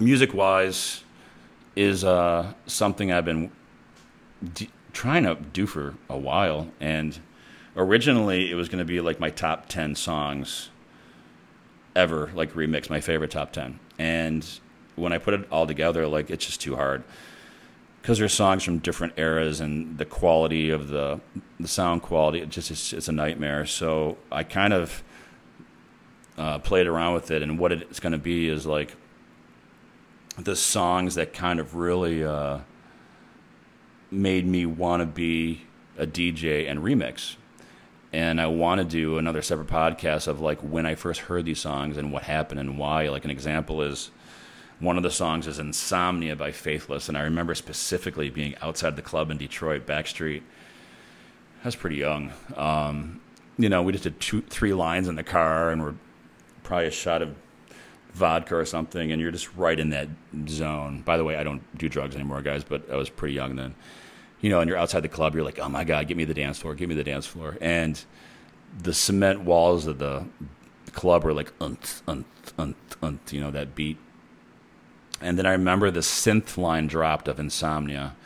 music 0.00 0.34
wise, 0.34 1.04
is 1.76 2.04
uh, 2.04 2.52
something 2.66 3.12
I've 3.12 3.24
been 3.24 3.50
d- 4.54 4.70
trying 4.92 5.24
to 5.24 5.36
do 5.36 5.66
for 5.66 5.94
a 6.08 6.18
while. 6.18 6.68
And 6.80 7.18
originally, 7.76 8.50
it 8.50 8.54
was 8.54 8.68
going 8.68 8.80
to 8.80 8.84
be 8.84 9.00
like 9.00 9.20
my 9.20 9.30
top 9.30 9.68
10 9.68 9.94
songs 9.94 10.70
ever, 11.94 12.30
like 12.34 12.52
remix, 12.54 12.90
my 12.90 13.00
favorite 13.00 13.30
top 13.30 13.52
10. 13.52 13.78
And 13.98 14.46
when 14.96 15.12
I 15.12 15.18
put 15.18 15.34
it 15.34 15.46
all 15.50 15.66
together, 15.66 16.06
like 16.06 16.30
it's 16.30 16.44
just 16.44 16.60
too 16.60 16.76
hard 16.76 17.04
because 18.00 18.18
there's 18.18 18.32
songs 18.32 18.64
from 18.64 18.78
different 18.78 19.12
eras 19.16 19.60
and 19.60 19.98
the 19.98 20.04
quality 20.04 20.70
of 20.70 20.88
the 20.88 21.20
the 21.58 21.68
sound 21.68 22.02
quality 22.02 22.40
it 22.40 22.48
just 22.48 22.70
it's, 22.70 22.92
it's 22.92 23.08
a 23.08 23.12
nightmare 23.12 23.66
so 23.66 24.16
i 24.32 24.42
kind 24.42 24.72
of 24.72 25.02
uh, 26.38 26.58
played 26.58 26.86
around 26.86 27.12
with 27.12 27.30
it 27.30 27.42
and 27.42 27.58
what 27.58 27.70
it's 27.70 28.00
going 28.00 28.12
to 28.12 28.18
be 28.18 28.48
is 28.48 28.64
like 28.64 28.96
the 30.44 30.56
songs 30.56 31.14
that 31.14 31.32
kind 31.32 31.60
of 31.60 31.74
really 31.74 32.24
uh, 32.24 32.58
made 34.10 34.46
me 34.46 34.66
want 34.66 35.00
to 35.00 35.06
be 35.06 35.62
a 35.96 36.06
dj 36.06 36.68
and 36.68 36.80
remix 36.80 37.36
and 38.12 38.40
i 38.40 38.46
want 38.46 38.80
to 38.80 38.84
do 38.84 39.18
another 39.18 39.42
separate 39.42 39.68
podcast 39.68 40.26
of 40.26 40.40
like 40.40 40.58
when 40.60 40.86
i 40.86 40.94
first 40.94 41.22
heard 41.22 41.44
these 41.44 41.60
songs 41.60 41.96
and 41.96 42.12
what 42.12 42.22
happened 42.22 42.58
and 42.58 42.78
why 42.78 43.08
like 43.08 43.24
an 43.24 43.30
example 43.30 43.82
is 43.82 44.10
one 44.80 44.96
of 44.96 45.02
the 45.02 45.10
songs 45.10 45.46
is 45.46 45.58
Insomnia 45.58 46.34
by 46.34 46.52
Faithless, 46.52 47.08
and 47.08 47.16
I 47.16 47.20
remember 47.20 47.54
specifically 47.54 48.30
being 48.30 48.56
outside 48.62 48.96
the 48.96 49.02
club 49.02 49.30
in 49.30 49.36
Detroit, 49.36 49.86
backstreet. 49.86 50.42
I 51.62 51.68
was 51.68 51.76
pretty 51.76 51.96
young. 51.96 52.32
Um, 52.56 53.20
you 53.58 53.68
know, 53.68 53.82
we 53.82 53.92
just 53.92 54.04
did 54.04 54.18
two, 54.18 54.40
three 54.40 54.72
lines 54.72 55.06
in 55.06 55.16
the 55.16 55.22
car, 55.22 55.70
and 55.70 55.82
we're 55.82 55.94
probably 56.62 56.86
a 56.86 56.90
shot 56.90 57.20
of 57.20 57.34
vodka 58.12 58.56
or 58.56 58.64
something, 58.64 59.12
and 59.12 59.20
you're 59.20 59.30
just 59.30 59.54
right 59.56 59.78
in 59.78 59.90
that 59.90 60.08
zone. 60.48 61.02
By 61.02 61.16
the 61.16 61.24
way, 61.24 61.36
I 61.36 61.44
don't 61.44 61.62
do 61.78 61.88
drugs 61.88 62.14
anymore, 62.14 62.42
guys, 62.42 62.64
but 62.64 62.90
I 62.90 62.96
was 62.96 63.10
pretty 63.10 63.34
young 63.34 63.56
then. 63.56 63.74
You 64.40 64.50
know, 64.50 64.60
and 64.60 64.68
you're 64.68 64.78
outside 64.78 65.00
the 65.00 65.08
club, 65.08 65.34
you're 65.34 65.44
like, 65.44 65.58
oh 65.58 65.68
my 65.68 65.84
God, 65.84 66.08
give 66.08 66.16
me 66.16 66.24
the 66.24 66.34
dance 66.34 66.58
floor, 66.58 66.74
give 66.74 66.88
me 66.88 66.94
the 66.94 67.04
dance 67.04 67.26
floor. 67.26 67.58
And 67.60 68.02
the 68.78 68.94
cement 68.94 69.42
walls 69.42 69.86
of 69.86 69.98
the 69.98 70.24
club 70.92 71.24
were 71.24 71.34
like, 71.34 71.52
unt, 71.60 72.02
unt, 72.08 72.26
unt, 72.58 72.76
unt, 73.02 73.32
you 73.32 73.40
know, 73.40 73.50
that 73.50 73.74
beat 73.74 73.98
and 75.20 75.38
then 75.38 75.46
I 75.46 75.52
remember 75.52 75.90
the 75.90 76.00
synth 76.00 76.56
line 76.56 76.86
dropped 76.86 77.28
of 77.28 77.38
Insomnia. 77.38 78.16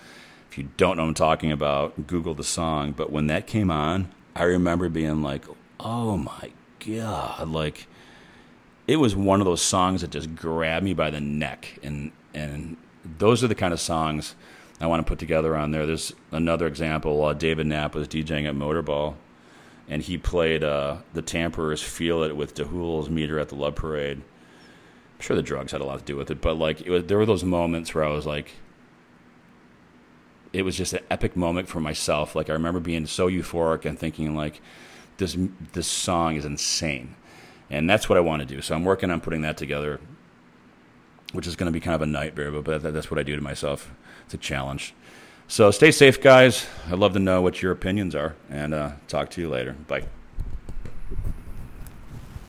If 0.51 0.59
you 0.59 0.69
don't 0.77 0.97
know 0.97 1.03
what 1.03 1.09
I'm 1.09 1.15
talking 1.15 1.51
about, 1.51 2.07
Google 2.07 2.35
the 2.35 2.45
song. 2.45 2.93
But 2.93 3.11
when 3.11 3.27
that 3.27 3.47
came 3.47 3.71
on, 3.71 4.13
I 4.37 4.45
remember 4.45 4.89
being 4.89 5.23
like, 5.23 5.45
oh 5.81 6.17
my 6.17 6.53
God. 6.87 7.49
Like, 7.49 7.89
it 8.87 8.97
was 8.97 9.17
one 9.17 9.41
of 9.41 9.47
those 9.47 9.63
songs 9.63 10.01
that 10.03 10.11
just 10.11 10.35
grabbed 10.35 10.85
me 10.85 10.95
by 10.95 11.11
the 11.11 11.21
neck. 11.21 11.79
And, 11.83 12.13
and 12.33 12.77
those 13.19 13.43
are 13.43 13.49
the 13.49 13.55
kind 13.55 13.73
of 13.73 13.81
songs 13.81 14.35
I 14.81 14.87
want 14.87 15.05
to 15.05 15.09
put 15.09 15.19
together 15.19 15.57
on 15.57 15.71
there. 15.71 15.87
There's 15.87 16.13
another 16.31 16.67
example. 16.67 17.25
Uh, 17.25 17.33
David 17.33 17.67
Knapp 17.67 17.95
was 17.95 18.09
DJing 18.09 18.47
at 18.47 18.55
Motorball, 18.55 19.15
and 19.89 20.03
he 20.03 20.19
played 20.19 20.63
uh, 20.63 20.99
the 21.13 21.23
Tamperers 21.23 21.83
Feel 21.83 22.23
It 22.23 22.37
with 22.37 22.55
DeHool's 22.55 23.09
Meter 23.09 23.39
at 23.39 23.49
the 23.49 23.55
Love 23.55 23.77
Parade 23.77 24.23
I'm 25.15 25.21
sure 25.21 25.37
the 25.37 25.43
drugs 25.43 25.73
had 25.73 25.81
a 25.81 25.85
lot 25.85 26.01
to 26.01 26.05
do 26.05 26.17
with 26.17 26.31
it, 26.31 26.41
but 26.41 26.55
like 26.55 26.81
it 26.81 26.91
was, 26.91 27.05
there 27.05 27.19
were 27.19 27.27
those 27.27 27.45
moments 27.45 27.95
where 27.95 28.05
I 28.05 28.11
was 28.11 28.27
like, 28.27 28.53
it 30.53 30.63
was 30.63 30.77
just 30.77 30.93
an 30.93 31.05
epic 31.11 31.37
moment 31.37 31.69
for 31.69 31.81
myself. 31.81 32.35
Like 32.35 32.51
I 32.51 32.53
remember 32.53 32.81
being 32.81 33.07
so 33.07 33.29
euphoric 33.29 33.85
and 33.85 33.99
thinking 33.99 34.35
like, 34.35 34.61
this 35.19 35.37
this 35.73 35.87
song 35.87 36.35
is 36.35 36.45
insane, 36.45 37.15
and 37.71 37.89
that's 37.89 38.09
what 38.09 38.19
I 38.19 38.21
want 38.21 38.41
to 38.41 38.47
do. 38.47 38.61
So 38.61 38.75
I'm 38.75 38.85
working 38.85 39.11
on 39.11 39.21
putting 39.21 39.43
that 39.43 39.57
together, 39.57 40.01
which 41.33 41.47
is 41.47 41.57
going 41.57 41.67
to 41.67 41.73
be 41.73 41.81
kind 41.81 41.95
of 41.95 42.03
a 42.03 42.07
nightmare, 42.07 42.51
but 42.51 42.83
that's 42.83 43.11
what 43.11 43.19
I 43.19 43.23
do 43.23 43.37
to 43.37 43.43
myself. 43.43 43.93
It's 44.25 44.35
a 44.35 44.39
challenge. 44.39 44.95
So 45.49 45.71
stay 45.71 45.91
safe, 45.91 46.21
guys. 46.21 46.67
I'd 46.91 46.99
love 46.99 47.13
to 47.13 47.19
know 47.19 47.43
what 47.43 47.63
your 47.63 47.73
opinions 47.73 48.15
are, 48.15 48.35
and 48.49 48.73
uh, 48.73 48.93
talk 49.09 49.31
to 49.31 49.41
you 49.41 49.49
later. 49.49 49.75
Bye. 49.87 50.05